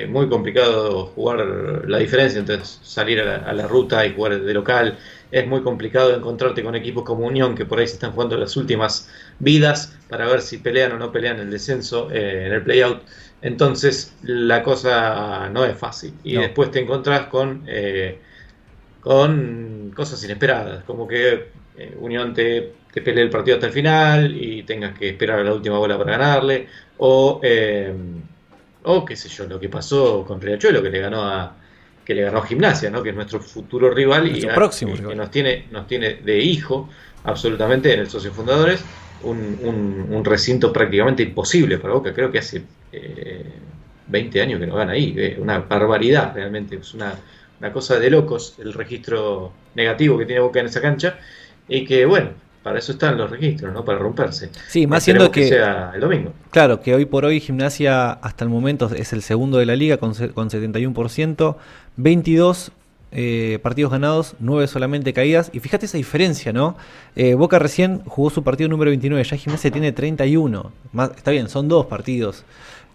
[0.09, 1.45] muy complicado jugar
[1.87, 4.97] la diferencia entre salir a la, ruta y jugar de local.
[5.31, 8.55] Es muy complicado encontrarte con equipos como Unión que por ahí se están jugando las
[8.55, 9.09] últimas
[9.39, 13.01] vidas para ver si pelean o no pelean el descenso en el playout.
[13.41, 16.13] Entonces la cosa no es fácil.
[16.23, 17.65] Y después te encontrás con
[19.05, 24.35] con cosas inesperadas, como que eh, Unión te, te, pelee el partido hasta el final
[24.35, 26.67] y tengas que esperar a la última bola para ganarle,
[26.97, 27.93] o, eh,
[28.85, 31.55] o qué sé yo, lo que pasó con Riachuelo, que le ganó a
[32.03, 33.01] que le ganó Gimnasia, ¿no?
[33.01, 36.87] que es nuestro futuro rival y próximo que nos tiene, nos tiene de hijo
[37.23, 38.85] absolutamente en el socio fundadores
[39.23, 42.61] un, un, recinto prácticamente imposible para Boca, creo que hace
[44.07, 47.15] 20 eh, años que no gana ahí, una barbaridad realmente, es una
[47.59, 51.17] una cosa de locos el registro negativo que tiene Boca en esa cancha.
[51.67, 52.31] Y que bueno,
[52.65, 53.85] para eso están los registros, ¿no?
[53.85, 54.49] Para romperse.
[54.67, 56.33] Sí, más siendo que, sea el domingo.
[56.49, 59.97] Claro, que hoy por hoy Gimnasia hasta el momento es el segundo de la liga
[59.97, 61.57] con, con 71%,
[61.97, 62.71] 22
[63.11, 65.51] eh, partidos ganados, 9 solamente caídas.
[65.53, 66.75] Y fíjate esa diferencia, ¿no?
[67.15, 70.71] Eh, Boca recién jugó su partido número 29, ya Gimnasia tiene 31.
[70.91, 72.45] Más, está bien, son dos partidos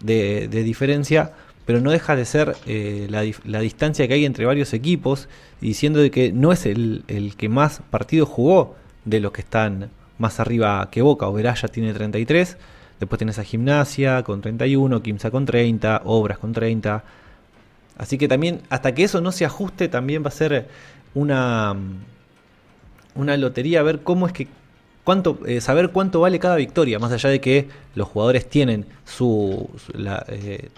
[0.03, 1.31] de, diferencia,
[1.65, 5.29] pero no deja de ser eh, la, distancia que hay entre varios equipos,
[5.61, 8.75] diciendo de que no es el, el que más partidos jugó
[9.05, 11.27] de los que están más arriba que Boca.
[11.27, 12.57] Oberá tiene 33.
[12.99, 17.03] Después tenés a Gimnasia con 31, Kimsa con 30, Obras con 30.
[17.97, 20.67] Así que también, hasta que eso no se ajuste, también va a ser
[21.13, 21.75] una,
[23.15, 24.47] una lotería ver cómo es que.
[25.03, 29.67] Cuánto, eh, saber cuánto vale cada victoria, más allá de que los jugadores tienen su.
[30.27, 30.69] Eh,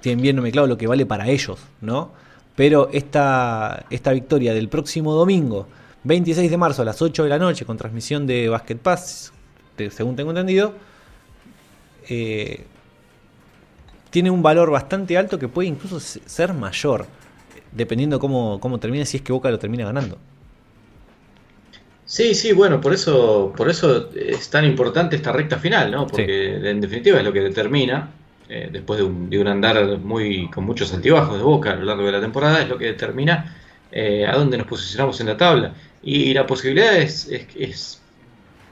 [0.00, 2.10] tienen bien no claro lo que vale para ellos, ¿no?
[2.56, 5.68] Pero esta, esta victoria del próximo domingo
[6.04, 9.32] 26 de marzo a las 8 de la noche con transmisión de Basket Pass,
[9.90, 10.74] según tengo entendido,
[12.08, 12.64] eh,
[14.10, 17.06] tiene un valor bastante alto que puede incluso ser mayor,
[17.72, 20.18] dependiendo cómo, cómo termine, si es que Boca lo termina ganando.
[22.04, 26.08] Sí, sí, bueno, por eso, por eso es tan importante esta recta final, ¿no?
[26.08, 28.10] Porque en definitiva es lo que determina,
[28.48, 31.84] eh, después de un, de un, andar muy con muchos altibajos de Boca a lo
[31.84, 33.56] largo de la temporada, es lo que determina
[33.92, 35.72] eh, a dónde nos posicionamos en la tabla.
[36.02, 38.00] Y la posibilidad es, es,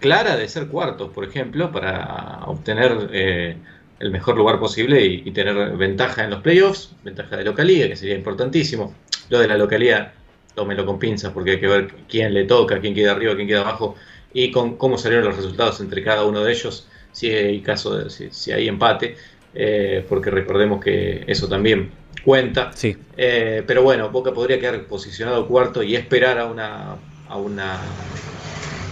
[0.01, 3.57] clara de ser cuartos, por ejemplo, para obtener eh,
[3.99, 8.15] el mejor lugar posible y, tener ventaja en los playoffs, ventaja de localidad, que sería
[8.15, 8.95] importantísimo.
[9.29, 10.13] Lo de la localidad,
[10.55, 13.61] tómelo con pinzas, porque hay que ver quién le toca, quién queda arriba, quién queda
[13.61, 13.97] abajo,
[14.33, 18.11] y con cómo salieron los resultados entre cada uno de ellos, si hay caso de,
[18.11, 19.17] si, hay empate,
[19.55, 21.91] eh, porque recordemos que eso también
[22.25, 22.71] cuenta.
[22.73, 22.97] Sí.
[23.17, 26.97] Eh, pero bueno, Boca podría quedar posicionado cuarto y esperar a una
[27.29, 27.79] a una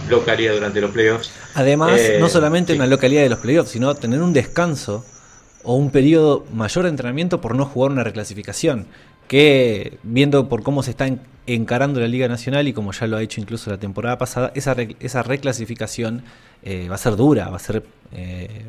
[0.09, 1.31] localidad durante los playoffs.
[1.55, 5.03] Además, eh, no solamente una localidad de los playoffs, sino tener un descanso
[5.63, 8.87] o un periodo mayor de entrenamiento por no jugar una reclasificación.
[9.27, 11.09] Que viendo por cómo se está
[11.47, 14.75] encarando la Liga Nacional y como ya lo ha hecho incluso la temporada pasada, esa,
[14.99, 16.23] esa reclasificación
[16.63, 17.83] eh, va a ser dura, va a ser
[18.13, 18.65] eh,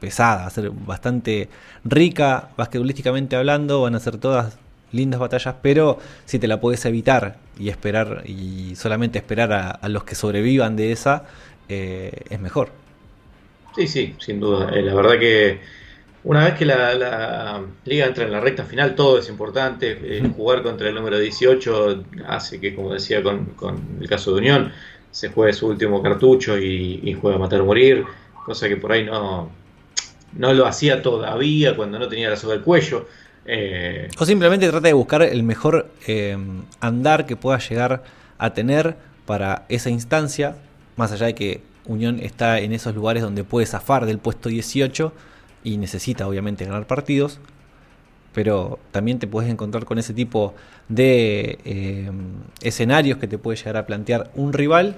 [0.00, 1.48] pesada, va a ser bastante
[1.84, 4.58] rica, basquetbolísticamente hablando, van a ser todas
[4.92, 10.04] lindas batallas, pero si te la puedes evitar y esperar y solamente esperar a, los
[10.04, 11.24] que sobrevivan de esa,
[11.68, 12.70] eh, es mejor.
[13.74, 14.70] Sí, sí, sin duda.
[14.74, 15.60] Eh, la verdad que
[16.24, 19.98] una vez que la, liga entra en la recta final, todo es importante.
[20.02, 23.54] Eh, jugar contra el número 18 hace que, como decía con,
[24.00, 24.72] el caso de Unión,
[25.10, 28.04] se juegue su último cartucho y, y juega a matar o morir,
[28.44, 29.50] cosa que por ahí no,
[30.36, 33.06] no lo hacía todavía cuando no tenía la soga del cuello.
[33.48, 36.36] Eh, o simplemente trata de buscar el mejor eh,
[36.80, 38.02] andar que pueda llegar
[38.38, 40.56] a tener para esa instancia,
[40.96, 45.12] más allá de que Unión está en esos lugares donde puede zafar del puesto 18
[45.62, 47.38] y necesita obviamente ganar partidos,
[48.32, 50.54] pero también te puedes encontrar con ese tipo
[50.88, 52.10] de eh,
[52.60, 54.96] escenarios que te puede llegar a plantear un rival,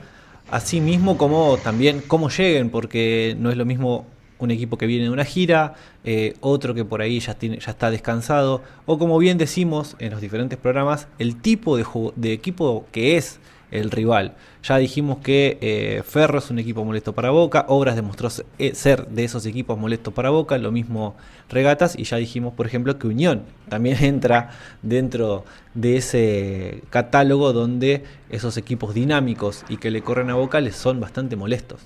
[0.51, 4.07] así mismo como también cómo lleguen, porque no es lo mismo
[4.39, 5.75] un equipo que viene de una gira,
[6.05, 10.59] eh, otro que por ahí ya, está descansado, o como bien decimos en los diferentes
[10.59, 11.85] programas, el tipo de,
[12.17, 14.35] de equipo que es el rival.
[14.63, 18.29] Ya dijimos que eh, Ferro es un equipo molesto para Boca, Obras demostró
[18.59, 21.17] eh, ser de esos equipos molestos para Boca, lo mismo
[21.49, 24.51] Regatas, y ya dijimos, por ejemplo, que Unión también entra
[24.83, 30.77] dentro de ese catálogo donde esos equipos dinámicos y que le corren a Boca les
[30.77, 31.81] son bastante molestos.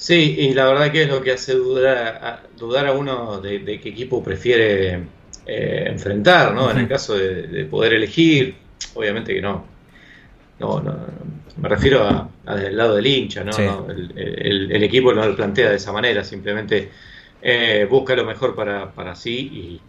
[0.00, 3.62] Sí, y la verdad que es lo que hace dudar a, dudar a uno de,
[3.82, 4.94] qué equipo prefiere
[5.44, 6.70] eh, enfrentar, ¿no?
[6.70, 8.54] En el caso de, poder elegir,
[8.94, 9.66] obviamente que no.
[10.58, 10.96] No, no,
[11.58, 12.02] me refiero
[12.46, 13.52] a, del lado del hincha, ¿no?
[14.16, 16.90] El, equipo no lo plantea de esa manera, simplemente
[17.42, 19.80] eh, busca lo mejor para, para sí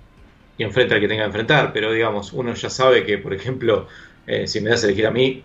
[0.58, 1.72] y, enfrenta al que tenga que enfrentar.
[1.72, 3.88] Pero digamos, uno ya sabe que, por ejemplo,
[4.28, 5.42] eh, si me das a elegir a mí,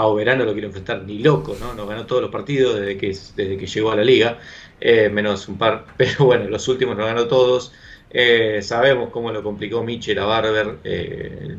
[0.00, 1.74] a Oberano lo quiero enfrentar ni loco, ¿no?
[1.74, 4.38] Nos ganó todos los partidos desde que, desde que llegó a la liga,
[4.80, 7.72] eh, menos un par, pero bueno, los últimos nos ganó todos.
[8.10, 11.56] Eh, sabemos cómo lo complicó Michel a Barber eh,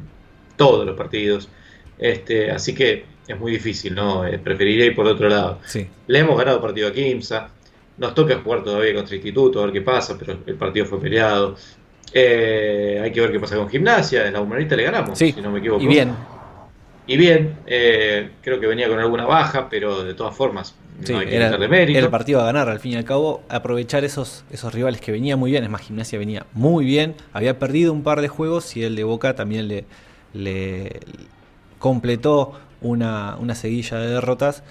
[0.57, 1.49] todos los partidos.
[1.99, 4.23] Este, así que es muy difícil, ¿no?
[4.43, 5.59] preferiría ir por otro lado.
[5.65, 5.87] Sí.
[6.07, 7.49] Le hemos ganado partido a Kimsa.
[7.97, 11.55] Nos toca jugar todavía contra Instituto, a ver qué pasa, pero el partido fue peleado.
[12.07, 14.25] hay que ver qué pasa con Gimnasia.
[14.25, 15.83] En la humanista le ganamos, si no me equivoco.
[15.83, 16.15] Y bien,
[17.11, 20.75] y bien, eh, creo que venía con alguna baja, pero de todas formas
[21.09, 21.99] no hay que era, de mérito.
[21.99, 25.35] el partido a ganar, al fin y al cabo, aprovechar esos, esos rivales que venía
[25.35, 28.83] muy bien, es más, Gimnasia venía muy bien, había perdido un par de juegos y
[28.83, 29.83] el de Boca también le,
[30.33, 31.01] le
[31.79, 34.63] completó una, una seguilla de derrotas.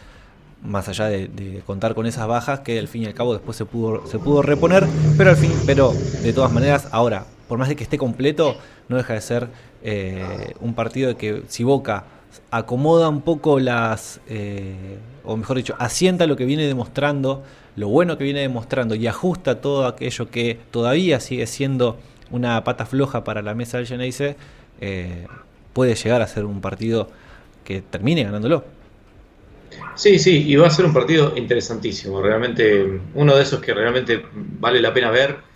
[0.62, 3.55] más allá de, de, contar con esas bajas que al fin y al cabo después
[3.55, 4.86] se pudo, se pudo reponer,
[5.18, 8.57] pero al fin, pero de todas maneras, ahora, por más de que esté completo,
[8.88, 9.49] no deja de ser
[9.82, 12.05] eh, un partido de que si Boca
[12.51, 17.43] acomoda un poco las, eh, o mejor dicho, asienta lo que viene demostrando,
[17.76, 21.99] lo bueno que viene demostrando y ajusta todo aquello que todavía sigue siendo
[22.31, 24.37] una pata floja para la mesa del Geneise,
[24.81, 25.26] eh,
[25.72, 27.09] puede llegar a ser un partido
[27.64, 28.64] que termine ganándolo.
[29.95, 34.24] Sí, sí, y va a ser un partido interesantísimo, realmente uno de esos que realmente
[34.35, 35.49] vale la pena ver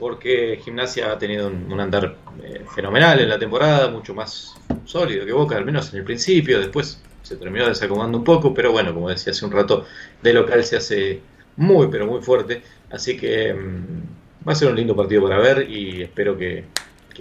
[0.00, 4.54] porque Gimnasia ha tenido un, andar eh, fenomenal en la temporada, mucho más
[4.86, 8.72] sólido que Boca, al menos en el principio, después se terminó desacomodando un poco, pero
[8.72, 9.84] bueno, como decía hace un rato,
[10.22, 11.20] de local se hace
[11.56, 15.70] muy, pero muy fuerte, así que mm, va a ser un lindo partido para ver
[15.70, 16.64] y espero que,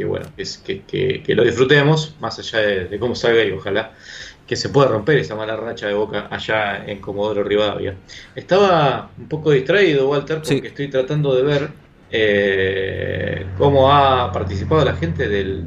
[0.05, 3.91] bueno, que, que, lo disfrutemos, más allá de, cómo salga y ojalá
[4.47, 7.95] que se pueda romper esa mala racha de Boca allá en Comodoro Rivadavia.
[8.33, 11.69] Estaba un poco distraído, Walter, porque estoy tratando de ver
[12.11, 15.65] eh, cómo ha participado la gente del,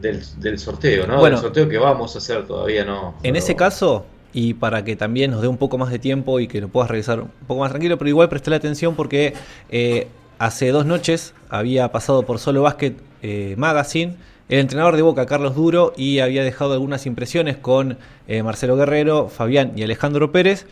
[0.00, 1.18] del, sorteo, ¿no?
[1.18, 3.14] Bueno, del sorteo que vamos a hacer todavía no.
[3.22, 6.48] En ese caso, y para que también nos dé un poco más de tiempo y
[6.48, 9.34] que lo puedas revisar un poco más tranquilo, pero igual presté la atención porque
[9.70, 10.08] eh,
[10.38, 14.16] hace dos noches había pasado por Solo Basket eh, Magazine
[14.48, 17.98] el entrenador de Boca, Carlos Duro, y había dejado algunas impresiones con
[18.28, 20.66] eh, Marcelo Guerrero, Fabián y Alejandro Pérez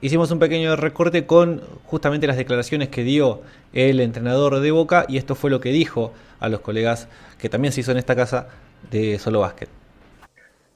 [0.00, 3.42] hicimos un pequeño recorte con justamente las declaraciones que dio
[3.72, 7.72] el entrenador de Boca y esto fue lo que dijo a los colegas que también
[7.72, 8.48] se hizo en esta casa
[8.90, 9.68] de Solo Básquet.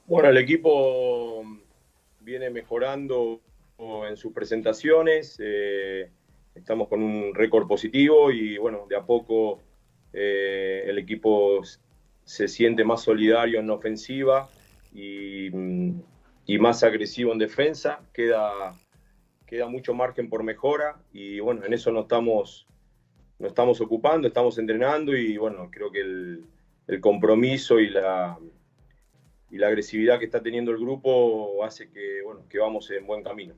[0.06, 1.44] Bueno, el equipo
[2.20, 3.40] viene mejorando
[4.08, 6.10] en sus presentaciones, eh,
[6.54, 9.60] estamos con un récord positivo y bueno, de a poco
[10.12, 11.60] eh, el equipo
[12.24, 14.48] se siente más solidario en ofensiva
[14.92, 15.46] y,
[16.46, 18.74] y más agresivo en defensa, queda
[19.50, 22.68] queda mucho margen por mejora y bueno, en eso nos estamos,
[23.40, 26.46] nos estamos ocupando, estamos entrenando y bueno, creo que el,
[27.00, 28.38] compromiso y la,
[29.50, 33.22] y la agresividad que está teniendo el grupo hace que, bueno, que vamos en buen
[33.24, 33.54] camino.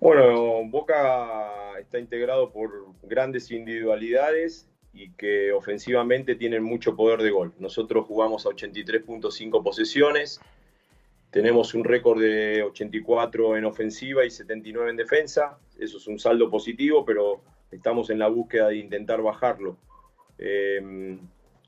[0.00, 7.52] Bueno, Boca está integrado por grandes individualidades y que ofensivamente tienen mucho poder de gol.
[7.58, 10.40] Nosotros jugamos a 83.5 posesiones,
[11.32, 15.58] tenemos un récord de 84 en ofensiva y 79 en defensa.
[15.78, 19.78] Eso es un saldo positivo, pero estamos en la búsqueda de intentar bajarlo.
[20.36, 21.18] Em,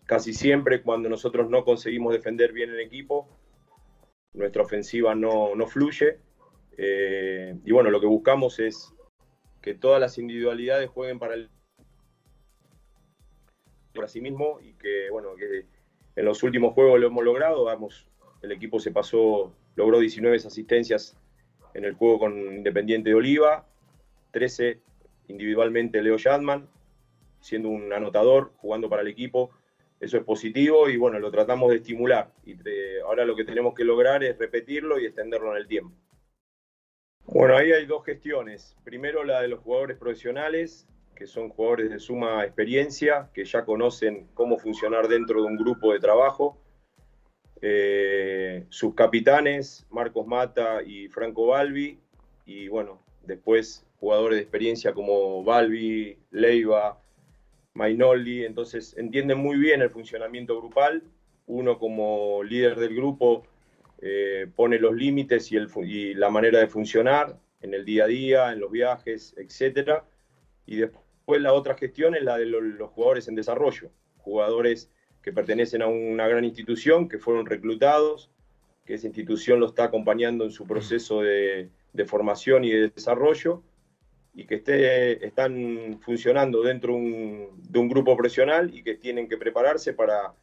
[0.05, 3.27] casi siempre cuando nosotros no conseguimos defender bien el equipo,
[4.35, 6.19] nuestra ofensiva no, no fluye.
[6.77, 8.93] Eh, y bueno, lo que buscamos es
[9.63, 11.49] que todas las individualidades jueguen para el
[13.95, 15.67] para sí mismo y que bueno que
[16.17, 18.09] en los últimos juegos lo hemos logrado, vamos
[18.45, 21.17] el equipo se pasó, logró 19 asistencias
[21.75, 23.67] en el juego con Independiente de Oliva,
[24.31, 24.81] 13
[25.29, 26.69] individualmente Leo Yadman,
[27.41, 29.51] siendo un anotador, jugando para el equipo.
[30.01, 32.33] Eso es positivo y bueno, lo tratamos de estimular.
[32.45, 32.57] Y
[33.05, 35.97] ahora lo que tenemos que lograr es repetirlo y extenderlo en el tiempo.
[37.27, 38.77] Bueno, ahí hay dos gestiones.
[38.85, 40.87] Primero la de los jugadores profesionales,
[41.17, 45.93] que son jugadores de suma experiencia, que ya conocen cómo funcionar dentro de un grupo
[45.93, 46.64] de trabajo
[47.67, 51.99] eh, sus capitanes, Marcos Mata y Franco Balbi,
[52.45, 57.01] y bueno, después jugadores de experiencia como Balbi, Leiva,
[57.73, 61.05] Mainoldi, entonces entienden muy bien el funcionamiento grupal,
[61.47, 63.47] uno como líder del grupo
[64.03, 68.53] eh, pone los límites y, y, la manera de funcionar en el día a día,
[68.53, 70.03] en los viajes, etc.
[70.67, 74.91] Y después la otra gestión es la de los jugadores en desarrollo, jugadores
[75.25, 78.31] que pertenecen a una gran institución, que fueron reclutados,
[78.85, 81.71] que esa institución lo está acompañando en su proceso de,
[82.07, 83.63] formación y de desarrollo,
[84.35, 89.95] y que esté, están funcionando dentro de un grupo profesional y que tienen que prepararse
[89.95, 90.35] para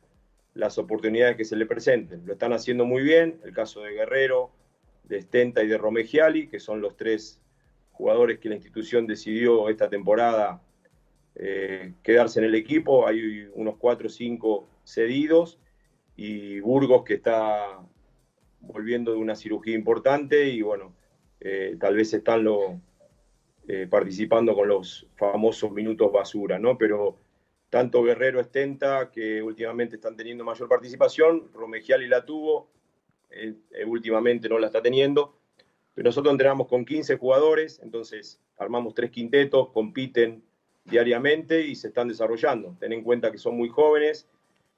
[0.55, 2.25] las oportunidades que se le presenten.
[2.25, 4.49] Lo están haciendo muy bien, el caso de Guerrero,
[5.03, 7.39] de Stenta y de Romegiali, que son los tres
[7.91, 10.59] jugadores que la institución decidió esta temporada
[11.35, 13.07] eh, quedarse en el equipo.
[13.07, 15.59] Hay unos cuatro o cinco cedidos
[16.15, 17.79] y Burgos que está
[18.59, 20.93] volviendo de una cirugía importante y bueno,
[21.39, 22.45] eh, tal vez están
[23.67, 26.77] eh, participando con los famosos minutos basura, ¿no?
[26.77, 27.17] Pero
[27.69, 32.69] tanto Guerrero Estenta, que últimamente están teniendo mayor participación, Romegiali la tuvo,
[33.87, 35.37] últimamente no la está teniendo,
[35.93, 40.43] pero nosotros entrenamos con 15 jugadores, entonces armamos tres quintetos, compiten
[40.85, 42.75] diariamente y se están desarrollando.
[42.79, 44.27] Ten en cuenta que son muy jóvenes,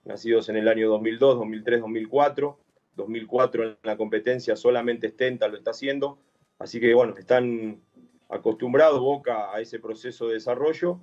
[0.05, 2.59] nacidos en el año 2002, 2003, 2004.
[2.95, 6.19] 2004 en la competencia solamente Stenta lo está haciendo,
[6.59, 7.81] Así que bueno, están
[8.29, 10.99] acostumbrados Boca a ese proceso de desarrollo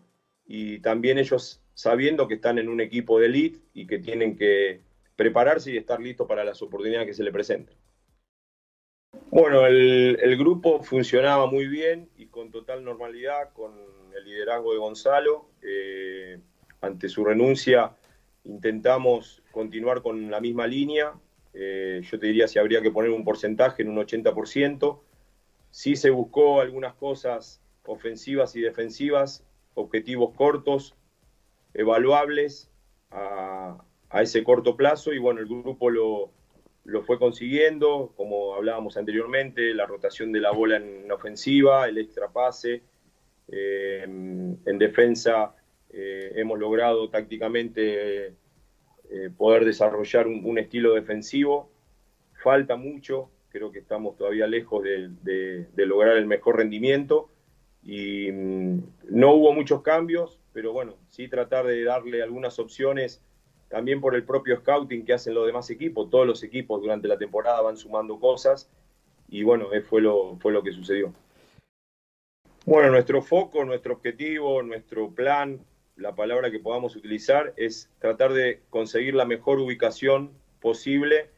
[0.47, 4.81] y también ellos sabiendo que están en un equipo de elite y que tienen que
[5.17, 7.77] prepararse y estar listos para las oportunidades que se les presenten.
[9.31, 13.73] Bueno, el, el, grupo funcionaba muy bien y con total normalidad, con
[14.17, 15.51] el liderazgo de Gonzalo.
[15.63, 16.41] Eh,
[16.81, 17.95] ante su renuncia
[18.45, 21.15] intentamos continuar con la misma línea.
[21.53, 25.01] Eh, yo te diría si habría que poner un porcentaje en un 80%.
[25.71, 30.95] Sí se buscó algunas cosas ofensivas y defensivas, objetivos cortos,
[31.75, 32.71] evaluables
[33.11, 33.85] a,
[34.21, 36.33] ese corto plazo y bueno, el grupo lo,
[36.85, 42.29] lo fue consiguiendo, como hablábamos anteriormente, la rotación de la bola en ofensiva, el extra
[42.29, 42.83] pase.
[43.53, 45.55] Eh, en defensa
[45.93, 51.71] eh, hemos logrado tácticamente eh, poder desarrollar un, estilo defensivo.
[52.35, 57.29] Falta mucho, creo que estamos todavía lejos de, lograr el mejor rendimiento
[57.83, 63.23] y mm, no hubo muchos cambios, pero bueno, sí tratar de darle algunas opciones
[63.69, 66.09] también por el propio scouting que hacen los demás equipos.
[66.09, 68.71] Todos los equipos durante la temporada van sumando cosas
[69.29, 71.13] y bueno, fue lo, fue lo que sucedió.
[72.67, 75.61] Bueno, nuestro foco, nuestro objetivo, nuestro plan,
[76.01, 81.29] la palabra que podamos utilizar es tratar de conseguir la mejor ubicación posible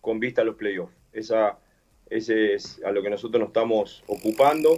[0.00, 0.94] con vista a los playoffs.
[1.12, 1.58] Esa,
[2.10, 4.76] ese es a lo que nosotros nos estamos ocupando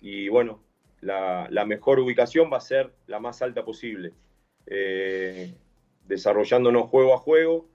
[0.00, 0.60] y bueno,
[1.00, 4.12] la, la mejor ubicación va a ser la más alta posible.
[4.66, 5.54] Eh,
[6.06, 7.66] desarrollándonos juego a juego.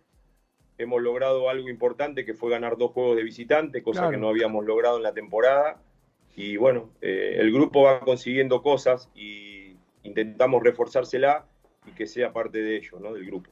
[0.78, 4.12] Hemos logrado algo importante que fue ganar dos juegos de visitante, cosa claro.
[4.12, 5.82] que no habíamos logrado en la temporada.
[6.36, 9.47] Y bueno, eh, el grupo va consiguiendo cosas y
[10.08, 11.46] intentamos reforzársela
[11.86, 13.14] y que sea parte de ello, ¿no?
[13.14, 13.52] del grupo.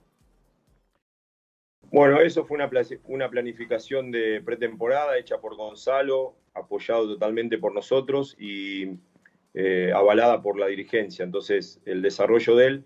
[1.92, 2.70] Bueno, eso fue una,
[3.06, 8.98] una planificación de pretemporada hecha por Gonzalo, apoyado totalmente por nosotros y
[9.54, 11.24] eh, avalada por la dirigencia.
[11.24, 12.84] Entonces, el desarrollo de él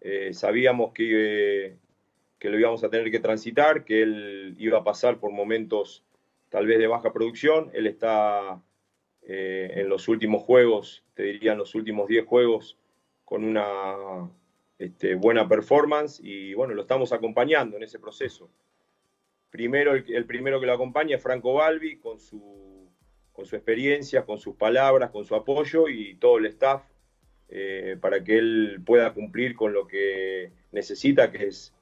[0.00, 1.76] eh, sabíamos que,
[2.38, 6.04] que, lo íbamos a tener que transitar, que él iba a pasar por momentos
[6.50, 7.70] tal vez de baja producción.
[7.72, 8.62] Él está
[9.22, 12.78] eh, en los últimos juegos, te diría en los últimos 10 juegos,
[13.34, 14.30] con una
[14.78, 18.48] este, buena performance y bueno, lo estamos acompañando en ese proceso.
[19.50, 22.88] Primero, el, primero que lo acompaña es Franco Balbi con su,
[23.32, 26.84] con su experiencia, con sus palabras, con su apoyo y todo el staff
[27.48, 31.74] eh, para que él pueda cumplir con lo que necesita, que es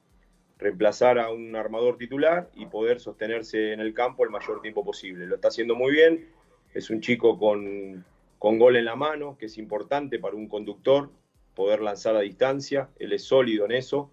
[0.56, 5.26] reemplazar a un armador titular y poder sostenerse en el campo el mayor tiempo posible.
[5.26, 6.30] Lo está haciendo muy bien,
[6.72, 8.06] es un chico con,
[8.38, 11.10] con gol en la mano, que es importante para un conductor
[11.54, 14.10] poder lanzar a distancia, él es sólido en eso,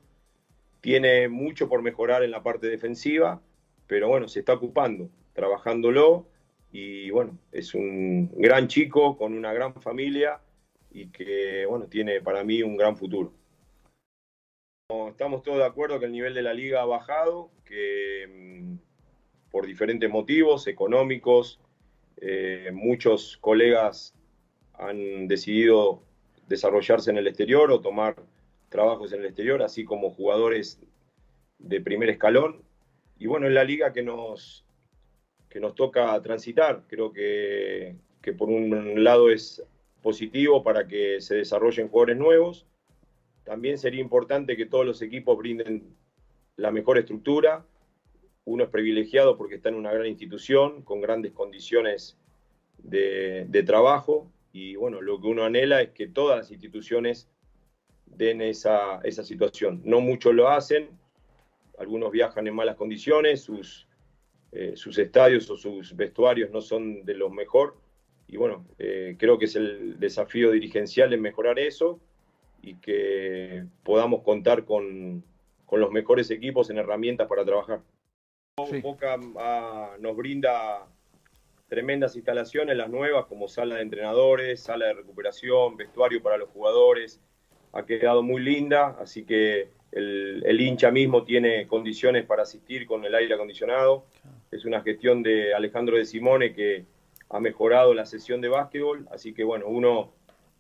[0.82, 3.42] tiene mucho por mejorar en la parte defensiva,
[3.88, 6.28] pero bueno, se está ocupando, trabajándolo
[6.72, 10.40] y bueno, es un gran chico con una gran familia
[10.92, 13.34] y que bueno, tiene para mí un gran futuro.
[15.10, 19.68] Estamos todos de acuerdo que el nivel de la liga ha bajado, que mm, por
[19.68, 21.60] diferentes motivos económicos,
[22.18, 24.16] eh, muchos colegas
[24.74, 26.04] han decidido
[26.50, 28.16] desarrollarse en el exterior o tomar
[28.70, 30.82] trabajos en el exterior, así como jugadores
[31.60, 32.64] de primer escalón.
[33.20, 34.66] Y bueno, es la liga que nos,
[35.48, 36.84] que nos toca transitar.
[36.88, 39.64] Creo que, que por un lado es
[40.02, 42.66] positivo para que se desarrollen jugadores nuevos.
[43.44, 45.96] También sería importante que todos los equipos brinden
[46.56, 47.66] la mejor estructura.
[48.46, 52.18] Uno es privilegiado porque está en una gran institución, con grandes condiciones
[52.78, 54.32] de, de trabajo.
[54.52, 57.30] Y bueno, lo que uno anhela es que todas las instituciones
[58.06, 59.82] den esa, esa situación.
[59.84, 60.90] No muchos lo hacen,
[61.78, 63.88] algunos viajan en malas condiciones, sus,
[64.52, 67.76] eh, sus estadios o sus vestuarios no son de los mejor
[68.32, 72.00] y bueno, eh, creo que es el desafío dirigencial en mejorar eso
[72.62, 75.24] y que podamos contar con,
[75.66, 77.82] con los mejores equipos en herramientas para trabajar.
[78.70, 78.82] Sí.
[78.82, 80.88] Boca ah, nos brinda
[81.70, 87.22] tremendas instalaciones, las nuevas, como sala de entrenadores, sala de recuperación, vestuario para los jugadores.
[87.72, 93.06] Ha quedado muy linda, así que el, el, hincha mismo tiene condiciones para asistir con
[93.06, 94.06] el aire acondicionado.
[94.52, 96.86] Es una gestión de Alejandro de Simone que
[97.30, 100.12] ha mejorado la sesión de básquetbol, así que bueno, uno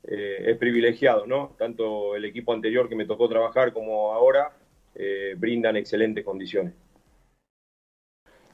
[0.03, 1.55] eh, es privilegiado, ¿no?
[1.57, 4.51] Tanto el equipo anterior que me tocó trabajar como ahora
[4.95, 6.73] eh, brindan excelentes condiciones.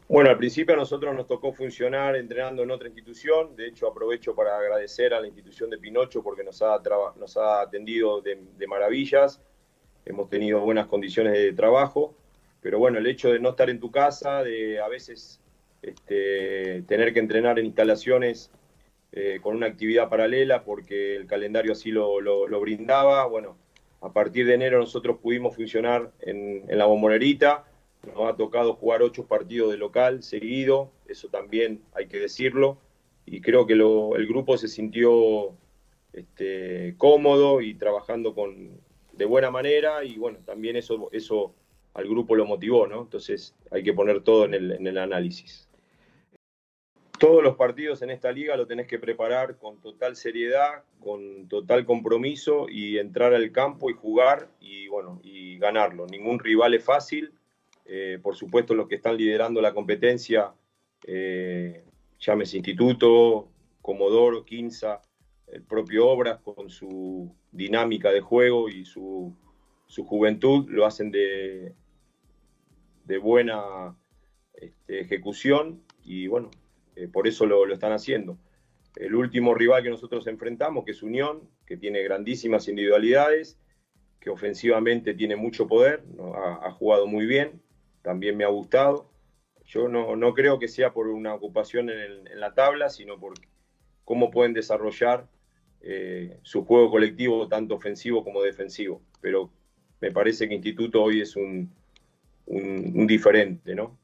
[0.07, 4.35] Bueno, al principio a nosotros nos tocó funcionar entrenando en otra institución, de hecho aprovecho
[4.35, 9.41] para agradecer a la institución de Pinocho porque nos ha, atendido de, maravillas,
[10.05, 12.15] hemos tenido buenas condiciones de trabajo,
[12.61, 15.41] pero bueno, el hecho de no estar en tu casa, de a veces
[15.81, 18.51] este, tener que entrenar en instalaciones
[19.11, 23.25] eh, con una actividad paralela porque el calendario así lo, brindaba.
[23.25, 23.57] Bueno,
[24.01, 27.65] a partir de enero nosotros pudimos funcionar en, en, la bombonerita.
[28.05, 32.77] Nos ha tocado jugar ocho partidos de local seguido, eso también hay que decirlo.
[33.25, 35.55] Y creo que el grupo se sintió
[36.13, 38.79] este, cómodo y trabajando con,
[39.13, 40.03] de buena manera.
[40.03, 41.53] Y bueno, también eso, eso
[41.93, 43.01] al grupo lo motivó, ¿no?
[43.01, 45.67] Entonces hay que poner todo en el, en el análisis.
[47.17, 51.85] Todos los partidos en esta liga lo tenés que preparar con total seriedad, con total
[51.85, 56.07] compromiso y entrar al campo y jugar y bueno, y ganarlo.
[56.07, 57.31] Ningún rival es fácil.
[57.85, 60.53] Eh, por supuesto, los que están liderando la competencia,
[61.05, 61.83] eh,
[62.19, 63.49] llámese Instituto,
[63.81, 65.01] Comodoro, Quinza,
[65.47, 69.35] el propio Obras, con su dinámica de juego y su,
[69.85, 71.73] su juventud, lo hacen de,
[73.05, 73.95] de buena
[74.53, 76.49] este, ejecución y bueno,
[76.95, 78.37] eh, por eso lo, están haciendo.
[78.95, 83.59] El último rival que nosotros enfrentamos, que es Unión, que tiene grandísimas individualidades,
[84.19, 86.03] que ofensivamente tiene mucho poder,
[86.63, 87.61] ha, jugado muy bien,
[88.05, 89.09] también me ha gustado.
[89.65, 93.33] Yo no, creo que sea por una ocupación en, la tabla, sino por
[94.05, 95.27] cómo pueden desarrollar
[95.81, 99.01] eh, su juego colectivo, tanto ofensivo como defensivo.
[99.21, 99.49] Pero
[100.01, 101.73] me parece que Instituto hoy es un,
[102.45, 103.97] un, diferente, ¿no?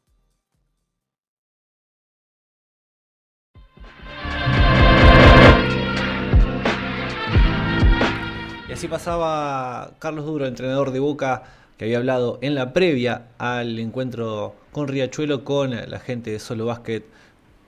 [8.68, 13.80] Y así pasaba Carlos Duro, entrenador de Boca, que había hablado en la previa al
[13.80, 17.04] encuentro con Riachuelo con la gente de Solo Basket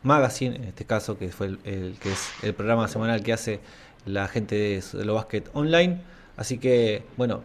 [0.03, 3.59] Magazine, en este caso que fue el, que es el programa semanal que hace
[4.05, 6.01] la gente de Solo Basket Online.
[6.37, 7.41] Así que, bueno,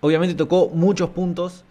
[0.00, 1.64] obviamente tocó muchos puntos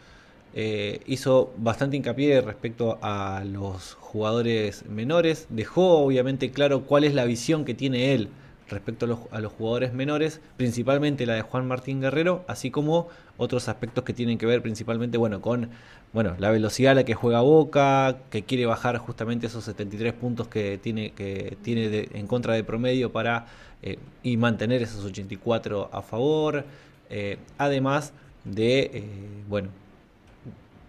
[0.54, 7.24] eh, hizo bastante hincapié respecto a los jugadores menores, dejó obviamente claro cuál es la
[7.24, 8.30] visión que tiene él
[8.72, 14.04] respecto a los, jugadores menores, principalmente la de Juan Martín Guerrero, así como otros aspectos
[14.04, 15.70] que tienen que ver principalmente bueno, con
[16.14, 20.48] bueno, la velocidad a la que juega Boca, que quiere bajar justamente esos 73 puntos
[20.48, 23.48] que tiene, que tiene en contra de promedio para
[23.82, 26.66] eh, y mantener esos 84 a favor,
[27.10, 28.14] eh, además
[28.44, 29.04] de
[29.48, 29.70] bueno,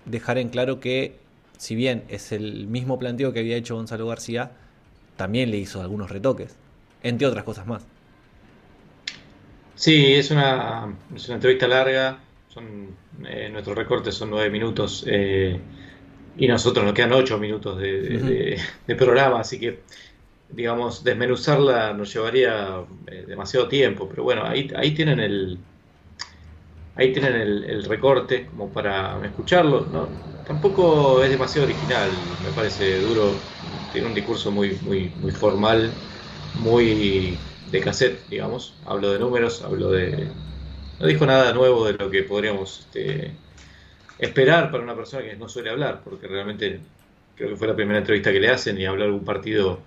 [0.04, 1.16] dejar en claro que,
[1.58, 4.52] si bien es el mismo planteo que había hecho Gonzalo García,
[5.16, 6.56] también le hizo algunos retoques,
[7.02, 7.86] entre otras cosas más.
[9.74, 12.94] Sí, es una, es una entrevista larga, son,
[13.26, 15.58] eh, nuestros recortes son nueve minutos eh,
[16.36, 18.58] y nosotros nos quedan ocho minutos de,
[18.96, 19.80] programa, así que
[20.50, 25.58] digamos, desmenuzarla nos llevaría eh, demasiado tiempo, pero bueno, ahí, ahí tienen el,
[26.96, 29.86] ahí tienen el, recorte como para escucharlo.
[29.92, 30.08] ¿no?
[30.46, 32.10] Tampoco es demasiado original,
[32.44, 33.32] me parece duro.
[33.92, 35.90] Tiene un discurso muy, muy, muy formal,
[36.60, 37.36] muy
[37.70, 38.74] de cassette, digamos.
[38.84, 40.28] Hablo de números, hablo de.
[41.00, 43.32] No dijo nada nuevo de lo que podríamos este,
[44.18, 46.80] esperar para una persona que no suele hablar, porque realmente
[47.34, 49.80] creo que fue la primera entrevista que le hacen y hablar algún partido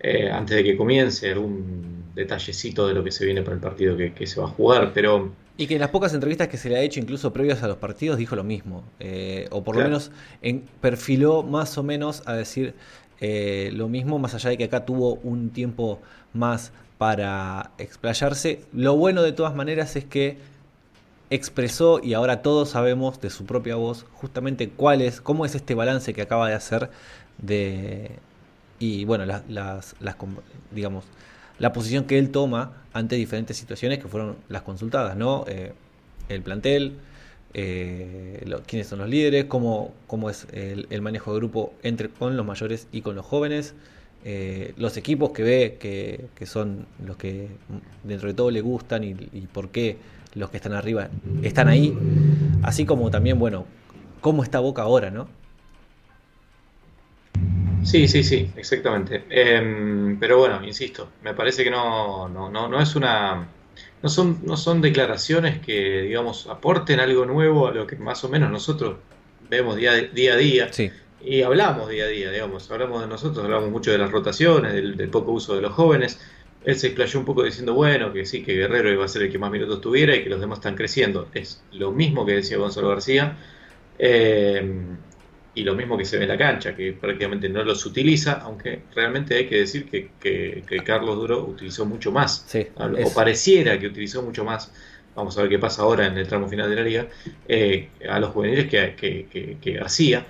[0.00, 3.96] eh, antes de que comience, algún detallecito de lo que se viene para el partido
[3.96, 6.68] que, que se va a jugar, pero y que en las pocas entrevistas que se
[6.68, 8.82] le ha hecho, incluso previas a los partidos, dijo lo mismo.
[8.98, 10.10] Eh, o por lo menos
[10.42, 12.74] en, perfiló más o menos a decir
[13.20, 16.00] eh, lo mismo, más allá de que acá tuvo un tiempo
[16.32, 18.64] más para explayarse.
[18.72, 20.38] Lo bueno de todas maneras es que
[21.30, 25.74] expresó y ahora todos sabemos de su propia voz justamente cuál es, cómo es este
[25.74, 26.90] balance que acaba de hacer
[27.38, 28.10] de
[28.78, 29.94] y bueno las, las,
[30.70, 31.04] digamos
[31.58, 35.44] la posición que él toma ante diferentes situaciones que fueron las consultadas, ¿no?
[35.48, 35.72] Eh,
[36.28, 36.98] el plantel,
[37.54, 42.44] eh, quiénes son los líderes, cómo, cómo es el, manejo de grupo entre con los
[42.44, 43.74] mayores y con los jóvenes,
[44.24, 47.48] eh, los equipos que ve que, que, son los que
[48.02, 49.14] dentro de todo le gustan y,
[49.52, 49.98] por qué
[50.34, 51.08] los que están arriba
[51.42, 51.96] están ahí,
[52.62, 53.66] así como también, bueno,
[54.20, 55.28] cómo está Boca ahora, ¿no?
[57.84, 59.24] Sí, sí, sí, exactamente.
[59.28, 63.46] Em, pero bueno, insisto, me parece que no, no, no, no es una.
[64.04, 68.28] No son, no son declaraciones que, digamos, aporten algo nuevo a lo que más o
[68.28, 68.98] menos nosotros
[69.48, 70.70] vemos día, día a día.
[71.24, 75.08] Y hablamos día a día, digamos, hablamos de nosotros, hablamos mucho de las rotaciones, del,
[75.08, 76.20] poco uso de los jóvenes.
[76.66, 79.32] Él se explayó un poco diciendo, bueno, que sí, que Guerrero iba a ser el
[79.32, 81.30] que más minutos tuviera y que los demás están creciendo.
[81.32, 83.38] Es lo mismo que decía Gonzalo García.
[83.98, 84.93] Eh,
[85.54, 88.82] y lo mismo que se ve en la cancha, que prácticamente no los utiliza, aunque
[88.94, 92.46] realmente hay que decir que, que, Carlos Duro utilizó mucho más,
[92.76, 94.72] o pareciera que utilizó mucho más,
[95.14, 97.06] vamos a ver qué pasa ahora en el tramo final de la liga,
[97.46, 99.26] eh, a los juveniles que,
[99.60, 100.26] que, García.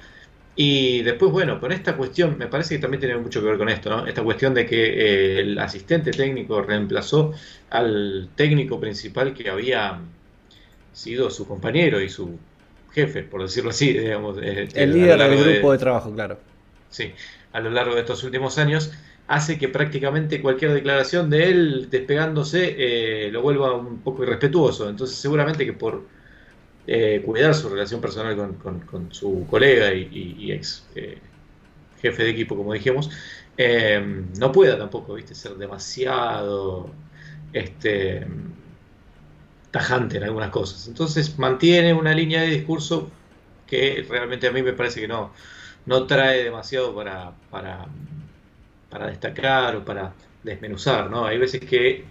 [0.57, 3.69] Y después, bueno, con esta cuestión, me parece que también tiene mucho que ver con
[3.69, 4.07] esto, ¿no?
[4.07, 7.33] Esta cuestión de que eh, el asistente técnico reemplazó
[7.71, 9.99] al técnico principal que había
[10.93, 12.39] sido su compañero y su
[12.95, 14.39] jefe, por decirlo así, digamos.
[14.43, 16.39] eh, El líder del de- grupo de trabajo, claro.
[16.89, 17.13] Sí,
[17.53, 18.93] a lo largo de estos últimos años,
[19.27, 24.89] hace que prácticamente cualquier declaración de él despegándose eh, lo vuelva un poco irrespetuoso.
[24.89, 26.09] Entonces, seguramente que por
[26.87, 31.23] eh, cuidar su relación personal con, con- con su colega y, y- y ex eh,
[31.97, 33.11] jefe de equipo, como dijimos,
[34.39, 37.01] no pueda tampoco, viste, ser demasiado
[37.53, 38.27] este,
[39.75, 40.87] tajante en algunas cosas.
[40.87, 43.11] Entonces, mantiene una línea de discurso
[43.67, 45.33] que realmente a mí me parece que no,
[45.87, 47.85] no trae demasiado para, para,
[48.89, 50.15] para destacar o para
[50.45, 51.27] desmenuzar, ¿no?
[51.27, 52.05] Hay veces que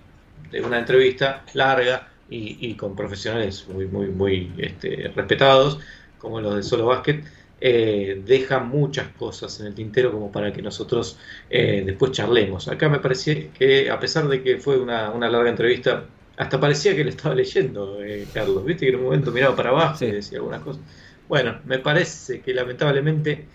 [0.51, 5.79] de una entrevista larga y, con profesionales muy, muy, muy este, respetados,
[6.17, 7.23] como los de Solo Basket,
[7.61, 11.17] eh, deja muchas cosas en el tintero como para que nosotros
[11.49, 12.67] eh, después charlemos.
[12.67, 16.05] Acá me parecía que, a pesar de que fue una, una larga entrevista,
[16.37, 18.65] hasta parecía que le estaba leyendo, eh, Carlos.
[18.65, 20.05] Viste que en un momento miraba para abajo Sí.
[20.05, 20.81] y decía algunas cosas.
[21.27, 23.45] Bueno, me parece que lamentablemente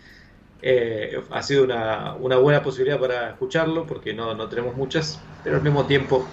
[0.62, 5.56] eh, ha sido una, una buena posibilidad para escucharlo, porque no, no tenemos muchas, pero
[5.56, 6.26] al mismo tiempo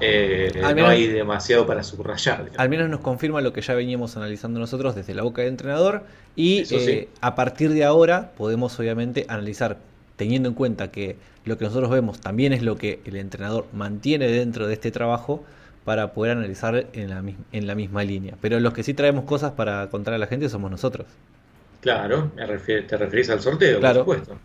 [0.00, 2.38] eh, Al no hay demasiado para subrayar.
[2.38, 2.58] digamos.
[2.58, 6.04] Al menos nos confirma lo que ya veníamos analizando nosotros desde la boca del entrenador
[6.34, 6.76] y sí.
[6.78, 9.78] eh, a partir de ahora podemos obviamente analizar
[10.16, 14.28] teniendo en cuenta que lo que nosotros vemos también es lo que el entrenador mantiene
[14.28, 15.44] dentro de este trabajo
[15.86, 18.34] para poder analizar en la, mis- en la misma línea.
[18.42, 21.06] Pero los que sí traemos cosas para contar a la gente somos nosotros.
[21.80, 24.04] Claro, me refier- te referís al sorteo, Claro.
[24.04, 24.38] por supuesto.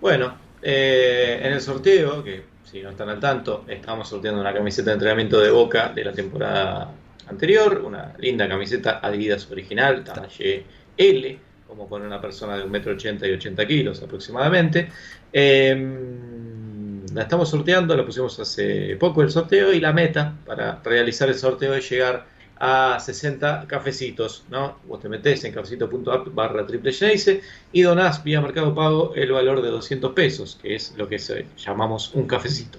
[0.00, 4.90] Bueno, eh, en el sorteo, que si no están al tanto, estamos sorteando una camiseta
[4.90, 6.90] de entrenamiento de Boca de la temporada
[7.28, 10.64] anterior, una linda camiseta Adidas original, tamalle
[10.96, 14.88] L, como con una persona de 1,80m y 80 kilos aproximadamente.
[15.32, 15.70] Eh,
[17.14, 21.34] la estamos sorteando, la pusimos hace poco el sorteo y la meta para realizar el
[21.36, 24.80] sorteo es llegar a 60 cafecitos, ¿no?
[24.84, 26.92] Vos te metés en cafecito.app barra triple
[27.72, 31.18] y donás vía Mercado Pago el valor de 200 pesos, que es lo que
[31.56, 32.78] llamamos un cafecito.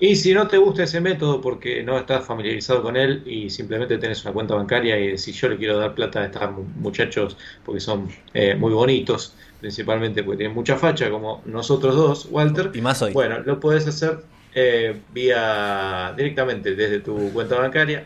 [0.00, 3.98] Y si no te gusta ese método porque no estás familiarizado con él y simplemente
[3.98, 7.36] tenés una cuenta bancaria y decís yo le quiero dar plata a estos mu- muchachos
[7.64, 12.80] porque son eh, muy bonitos, principalmente porque tienen mucha facha como nosotros dos, Walter, Y
[12.80, 13.12] más hoy.
[13.12, 14.20] bueno, lo puedes hacer
[14.54, 18.04] eh, vía directamente desde tu cuenta bancaria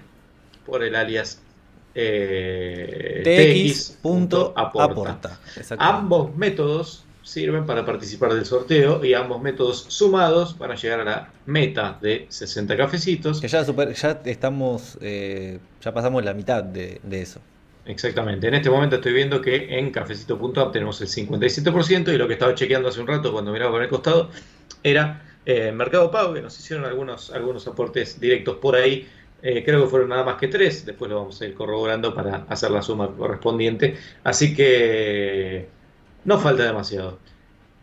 [0.66, 1.40] por el alias
[1.94, 3.22] eh,
[4.02, 5.38] tx.aporta.
[5.78, 11.04] Ambos métodos sirven para participar del sorteo y ambos métodos sumados van a llegar a
[11.04, 13.40] la meta de 60 cafecitos.
[13.40, 17.40] Que ya, super- ya estamos, eh, ya pasamos la mitad de, de eso.
[17.84, 18.46] Exactamente.
[18.46, 22.54] En este momento estoy viendo que en cafecito.app tenemos el 57% y lo que estaba
[22.54, 24.30] chequeando hace un rato cuando miraba por el costado
[24.82, 29.08] era eh, Mercado Pago, que nos hicieron algunos, algunos aportes directos por ahí.
[29.42, 30.86] Eh, creo que fueron nada más que tres.
[30.86, 33.96] Después lo vamos a ir corroborando para hacer la suma correspondiente.
[34.22, 35.68] Así que
[36.24, 37.18] no falta demasiado.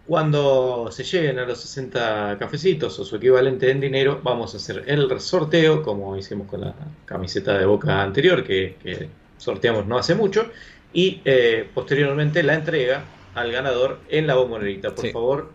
[0.08, 4.84] Cuando se lleguen a los 60 cafecitos o su equivalente en dinero, vamos a hacer
[4.88, 6.74] el sorteo, como hicimos con la
[7.06, 10.52] camiseta de boca anterior, que, que sorteamos no hace mucho,
[10.94, 14.92] y eh, posteriormente la entrega al ganador en la bombonerita.
[14.94, 15.12] Por Sí.
[15.12, 15.52] favor,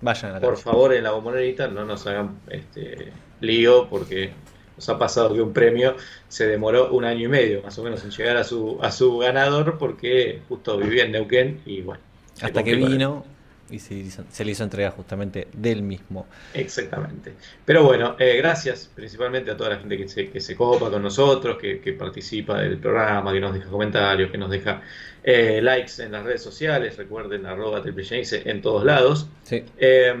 [0.00, 0.70] Vayan a la por cancha.
[0.70, 4.30] favor, en la bombonerita no nos hagan este, lío, porque
[4.76, 5.96] nos ha pasado que un premio
[6.28, 9.18] se demoró un año y medio, más o menos, en llegar a su, a su
[9.18, 12.00] ganador, porque justo vivía en Neuquén y bueno.
[12.40, 13.24] Hasta que vino
[13.70, 16.26] y se, hizo- se le hizo entrega justamente del mismo.
[16.54, 17.34] Exactamente.
[17.64, 21.02] Pero bueno, eh, gracias principalmente a toda la gente que se, que se copa con
[21.02, 24.82] nosotros, que, que participa del programa, que nos deja comentarios, que nos deja
[25.22, 26.96] eh, likes en las redes sociales.
[26.96, 29.28] Recuerden, arroba en todos lados.
[29.42, 29.64] Sí.
[29.76, 30.14] Eh,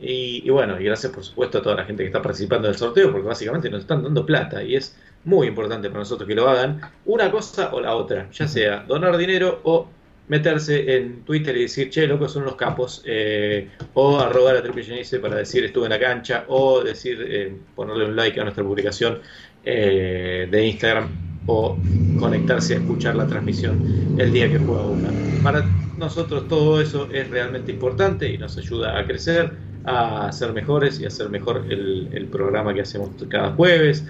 [0.00, 2.76] y, y bueno, y gracias por supuesto a toda la gente que está participando del
[2.76, 6.48] sorteo, porque básicamente nos están dando plata y es muy importante para nosotros que lo
[6.48, 6.80] hagan.
[7.04, 9.88] Una cosa o la otra, ya sea donar dinero o
[10.28, 14.84] meterse en Twitter y decir, che, locos son los capos, eh, o arrobar a Triple
[14.84, 18.64] Genice para decir estuve en la cancha, o decir, eh, ponerle un like a nuestra
[18.64, 19.20] publicación
[19.64, 21.08] eh, de Instagram,
[21.46, 21.78] o
[22.18, 25.08] conectarse a escuchar la transmisión el día que juega Boca.
[25.42, 25.64] Para
[25.96, 29.52] nosotros todo eso es realmente importante y nos ayuda a crecer,
[29.84, 34.04] a ser mejores y a hacer mejor el, el programa que hacemos cada jueves.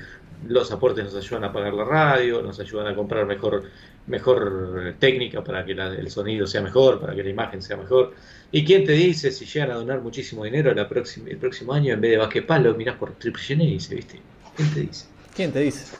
[0.48, 3.64] Los aportes nos ayudan a pagar la radio, nos ayudan a comprar mejor,
[4.06, 8.12] mejor técnica para que la- el sonido sea mejor, para que la imagen sea mejor.
[8.52, 11.94] ¿Y quién te dice si llegan a donar muchísimo dinero la próxima, el próximo año
[11.94, 14.20] en vez de Basquepalo, mirás por Triple Genesis, ¿viste?
[14.56, 15.06] ¿Quién te dice?
[15.34, 15.96] ¿Quién te dice?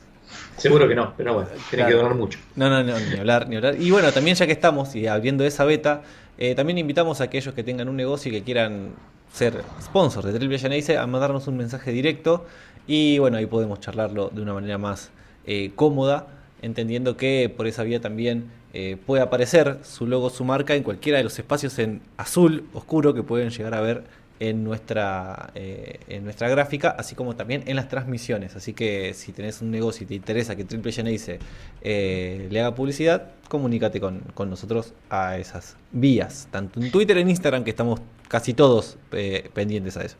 [0.56, 1.88] Seguro que no, pero bueno, tiene Claro.
[1.90, 2.38] que durar mucho.
[2.56, 3.76] No, no, no, ni hablar, ni hablar.
[3.80, 6.02] Y bueno, también ya que estamos y abriendo esa beta,
[6.38, 8.94] eh, también invitamos a aquellos que tengan un negocio y que quieran
[9.32, 12.46] ser sponsors de Triple Geneise a mandarnos un mensaje directo
[12.86, 15.10] y bueno, ahí podemos charlarlo de una manera más
[15.46, 16.26] eh, cómoda,
[16.62, 21.18] entendiendo que por esa vía también eh, puede aparecer su logo, su marca en cualquiera
[21.18, 24.04] de los espacios en azul oscuro que pueden llegar a ver
[24.40, 28.56] en nuestra, eh, en nuestra gráfica, así como también en las transmisiones.
[28.56, 31.38] Así que si tenés un negocio y te interesa que Triple Geneise
[31.82, 37.30] eh, le haga publicidad, comunícate con, con nosotros a esas vías, tanto en Twitter, en
[37.30, 40.16] Instagram, que estamos casi todos eh, pendientes a eso.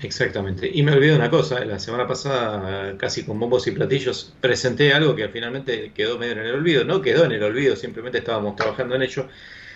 [0.00, 0.70] Exactamente.
[0.72, 5.14] Y me olvidé una cosa, la semana pasada, casi con bombos y platillos, presenté algo
[5.14, 6.84] que finalmente quedó medio en el olvido.
[6.84, 9.28] No quedó en el olvido, simplemente estábamos trabajando en ello.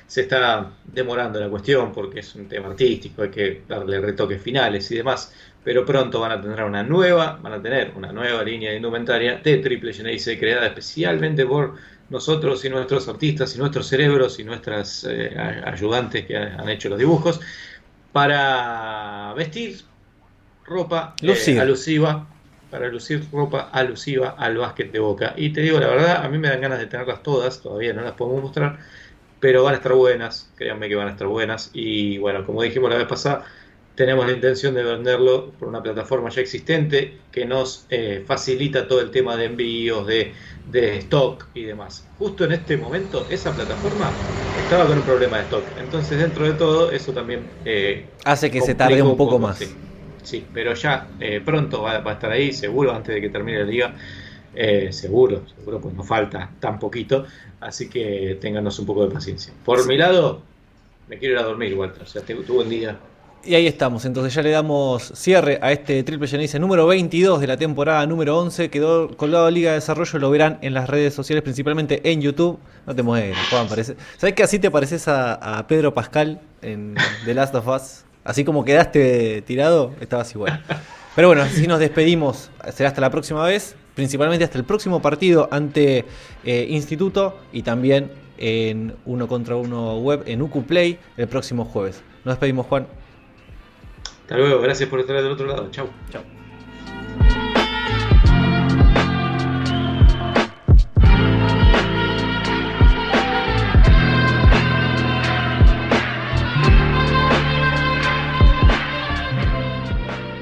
[0.06, 4.90] Se está demorando la cuestión porque es un tema artístico, hay que darle retoques finales
[4.90, 5.32] y demás.
[5.62, 9.36] Pero pronto van a tener una nueva, van a tener una nueva línea de indumentaria
[9.38, 11.74] de Triple Geneise creada especialmente por
[12.10, 16.98] nosotros y nuestros artistas y nuestros cerebros y nuestras eh, ayudantes que han hecho los
[16.98, 17.40] dibujos
[18.12, 19.78] para vestir
[20.68, 22.26] ropa eh, alusiva,
[22.70, 25.34] para lucir ropa alusiva al básquet de Boca.
[25.36, 28.02] Y te digo la verdad, a mí me dan ganas de tenerlas todas, todavía no
[28.02, 28.78] las podemos mostrar,
[29.40, 31.70] pero van a estar buenas, créanme que van a estar buenas.
[31.72, 33.44] Y bueno, como dijimos la vez pasada,
[33.94, 39.00] tenemos la intención de venderlo por una plataforma ya existente que nos eh, facilita todo
[39.00, 40.34] el tema de envíos, de,
[40.70, 42.06] de stock y demás.
[42.16, 44.12] Justo en este momento, esa plataforma
[44.62, 45.64] estaba con un problema de stock.
[45.80, 49.58] Entonces, dentro de todo, eso también eh, Hace que se tarde un poco más.
[49.58, 49.74] Sí,
[50.22, 53.60] Sí, pero ya eh, pronto va, va a estar ahí, seguro, antes de que termine
[53.60, 53.94] la liga.
[54.54, 57.24] Eh, seguro, seguro, pues no falta tan poquito.
[57.60, 59.52] Así que ténganos un poco de paciencia.
[59.64, 60.42] Por mi lado,
[61.08, 62.02] me quiero ir a dormir, Walter.
[62.02, 62.96] O sea, te- un día.
[63.44, 67.46] Y ahí estamos, entonces ya le damos cierre a este Triple Geneise número 22 de
[67.46, 68.68] la temporada número 11.
[68.68, 72.58] Quedó colgado Liga de Desarrollo, lo verán en las redes sociales, principalmente en YouTube.
[72.84, 73.94] No te mueres, Juan, parece.
[74.16, 78.04] ¿Sabes que así te pareces a, a Pedro Pascal en The Last of Us?
[78.28, 80.62] Así como quedaste tirado, estabas igual.
[81.16, 82.50] Pero bueno, así nos despedimos.
[82.74, 86.04] Será hasta la próxima vez, principalmente hasta el próximo partido ante
[86.44, 92.02] eh, Instituto y también en uno contra uno web en UQ Play el próximo jueves.
[92.26, 92.86] Nos despedimos, Juan.
[94.20, 95.70] Hasta luego, gracias por estar del otro lado.
[95.70, 95.88] Chau.
[96.10, 96.37] Chao.